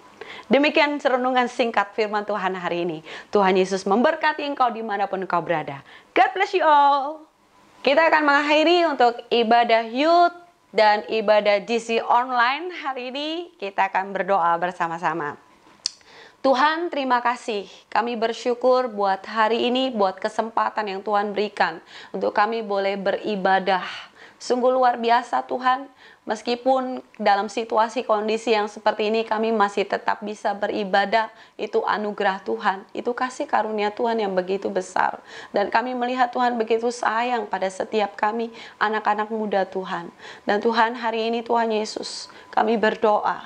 Demikian 0.52 1.00
renungan 1.00 1.48
singkat 1.48 1.96
firman 1.96 2.28
Tuhan 2.28 2.52
hari 2.60 2.84
ini. 2.84 3.00
Tuhan 3.32 3.56
Yesus 3.56 3.88
memberkati 3.88 4.44
engkau 4.44 4.68
di 4.68 4.84
mana 4.84 5.08
pun 5.08 5.24
engkau 5.24 5.40
berada. 5.40 5.80
God 6.12 6.32
bless 6.36 6.52
you 6.52 6.64
all. 6.68 7.24
Kita 7.82 8.12
akan 8.12 8.28
mengakhiri 8.28 8.84
untuk 8.84 9.16
ibadah 9.32 9.88
youth 9.88 10.36
dan 10.76 11.08
ibadah 11.08 11.64
GC 11.64 12.04
online 12.04 12.68
hari 12.84 13.16
ini. 13.16 13.30
Kita 13.56 13.88
akan 13.88 14.12
berdoa 14.12 14.52
bersama-sama. 14.60 15.40
Tuhan 16.42 16.90
terima 16.90 17.22
kasih, 17.22 17.70
kami 17.88 18.18
bersyukur 18.18 18.90
buat 18.90 19.22
hari 19.30 19.70
ini, 19.70 19.94
buat 19.94 20.18
kesempatan 20.18 20.90
yang 20.90 21.02
Tuhan 21.06 21.38
berikan 21.38 21.78
untuk 22.10 22.34
kami 22.34 22.66
boleh 22.66 22.98
beribadah 22.98 23.86
Sungguh 24.42 24.74
luar 24.74 24.98
biasa 24.98 25.46
Tuhan, 25.46 25.86
Meskipun 26.22 27.02
dalam 27.18 27.50
situasi 27.50 28.06
kondisi 28.06 28.54
yang 28.54 28.70
seperti 28.70 29.10
ini 29.10 29.26
kami 29.26 29.50
masih 29.50 29.90
tetap 29.90 30.22
bisa 30.22 30.54
beribadah, 30.54 31.34
itu 31.58 31.82
anugerah 31.82 32.46
Tuhan, 32.46 32.86
itu 32.94 33.10
kasih 33.10 33.50
karunia 33.50 33.90
Tuhan 33.90 34.22
yang 34.22 34.30
begitu 34.38 34.70
besar. 34.70 35.18
Dan 35.50 35.74
kami 35.74 35.98
melihat 35.98 36.30
Tuhan 36.30 36.62
begitu 36.62 36.94
sayang 36.94 37.50
pada 37.50 37.66
setiap 37.74 38.14
kami, 38.14 38.54
anak-anak 38.78 39.34
muda 39.34 39.66
Tuhan. 39.66 40.14
Dan 40.46 40.62
Tuhan 40.62 40.94
hari 40.94 41.34
ini 41.34 41.42
Tuhan 41.42 41.74
Yesus, 41.74 42.30
kami 42.54 42.78
berdoa 42.78 43.42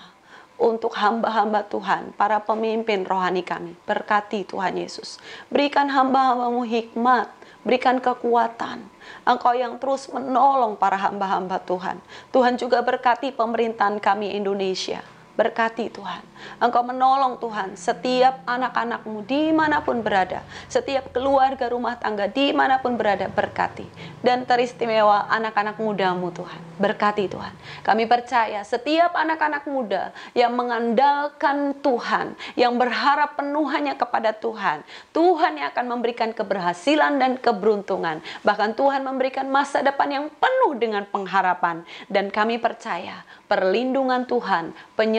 untuk 0.60 0.91
hamba-hamba 1.00 1.64
Tuhan, 1.72 2.12
para 2.20 2.43
pemimpin 2.43 3.08
rohani 3.08 3.39
kami. 3.39 3.72
Berkati 3.88 4.43
Tuhan 4.43 4.76
Yesus. 4.76 5.24
Berikan 5.48 5.88
hamba-hambamu 5.88 6.68
hikmat, 6.68 7.32
berikan 7.66 7.97
kekuatan. 7.97 8.86
Engkau 9.26 9.57
yang 9.57 9.82
terus 9.82 10.07
menolong 10.13 10.78
para 10.78 10.95
hamba-hamba 10.95 11.57
Tuhan. 11.66 11.97
Tuhan 12.30 12.55
juga 12.61 12.86
berkati 12.86 13.34
pemerintahan 13.34 13.97
kami 13.97 14.38
Indonesia. 14.38 15.01
Berkati 15.36 15.91
Tuhan. 15.91 16.23
Engkau 16.63 16.79
menolong 16.79 17.36
Tuhan 17.43 17.75
setiap 17.75 18.47
anak-anakmu 18.47 19.27
di 19.27 19.51
mana 19.51 19.83
pun 19.83 19.99
berada. 19.99 20.39
Setiap 20.71 21.11
keluarga 21.11 21.67
rumah 21.67 21.99
tangga 21.99 22.31
di 22.31 22.55
mana 22.55 22.79
pun 22.79 22.95
berada 22.95 23.27
berkati. 23.27 23.83
Dan 24.23 24.47
teristimewa 24.47 25.27
anak-anak 25.27 25.75
mudamu 25.75 26.31
Tuhan. 26.31 26.79
Berkati 26.79 27.27
Tuhan. 27.27 27.51
Kami 27.83 28.07
percaya 28.07 28.63
setiap 28.63 29.11
anak-anak 29.11 29.67
muda 29.67 30.15
yang 30.31 30.55
mengandalkan 30.55 31.75
Tuhan. 31.83 32.39
Yang 32.55 32.73
berharap 32.79 33.36
penuh 33.36 33.67
hanya 33.75 33.99
kepada 33.99 34.31
Tuhan. 34.31 34.88
Tuhan 35.11 35.59
yang 35.59 35.67
akan 35.75 35.86
memberikan 35.99 36.31
keberhasilan 36.31 37.19
dan 37.19 37.36
keberuntungan. 37.36 38.23
Bahkan 38.47 38.79
Tuhan 38.79 39.03
memberikan 39.03 39.51
masa 39.51 39.83
depan 39.83 40.07
yang 40.07 40.25
penuh 40.31 40.79
dengan 40.79 41.03
pengharapan. 41.11 41.83
Dan 42.07 42.31
kami 42.31 42.55
percaya 42.55 43.27
perlindungan 43.45 44.25
Tuhan, 44.25 44.73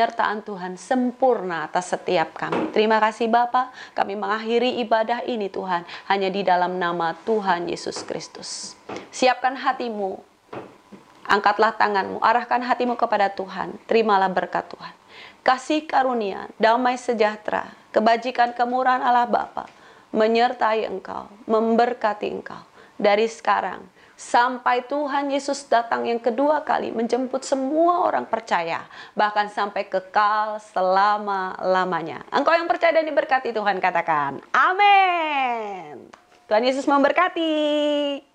penyertaan 0.07 0.47
Tuhan 0.47 0.79
sempurna 0.79 1.67
atas 1.67 1.91
setiap 1.91 2.39
kami. 2.39 2.71
Terima 2.71 3.03
kasih 3.03 3.27
Bapa, 3.27 3.75
kami 3.91 4.15
mengakhiri 4.15 4.79
ibadah 4.87 5.27
ini 5.27 5.51
Tuhan 5.51 5.83
hanya 6.07 6.31
di 6.31 6.47
dalam 6.47 6.79
nama 6.79 7.11
Tuhan 7.27 7.67
Yesus 7.67 8.07
Kristus. 8.07 8.79
Siapkan 9.11 9.59
hatimu, 9.59 10.23
angkatlah 11.27 11.75
tanganmu, 11.75 12.23
arahkan 12.23 12.63
hatimu 12.63 12.95
kepada 12.95 13.35
Tuhan. 13.35 13.75
Terimalah 13.91 14.31
berkat 14.31 14.71
Tuhan. 14.71 14.95
Kasih 15.43 15.91
karunia, 15.91 16.47
damai 16.55 16.95
sejahtera, 17.03 17.75
kebajikan 17.91 18.55
kemurahan 18.55 19.03
Allah 19.03 19.27
Bapa 19.27 19.67
menyertai 20.15 20.87
engkau, 20.87 21.27
memberkati 21.51 22.31
engkau 22.31 22.63
dari 22.95 23.27
sekarang 23.27 23.83
sampai 24.17 24.83
Tuhan 24.89 25.31
Yesus 25.31 25.69
datang 25.69 26.09
yang 26.09 26.19
kedua 26.19 26.65
kali 26.65 26.91
menjemput 26.91 27.45
semua 27.45 28.03
orang 28.09 28.27
percaya, 28.27 28.83
bahkan 29.15 29.47
sampai 29.53 29.87
kekal 29.87 30.59
selama-lamanya. 30.73 32.25
Engkau 32.33 32.57
yang 32.57 32.67
percaya 32.67 32.97
dan 32.97 33.07
diberkati 33.07 33.55
Tuhan 33.55 33.79
katakan, 33.79 34.43
amin. 34.51 36.11
Tuhan 36.51 36.65
Yesus 36.65 36.89
memberkati. 36.89 38.26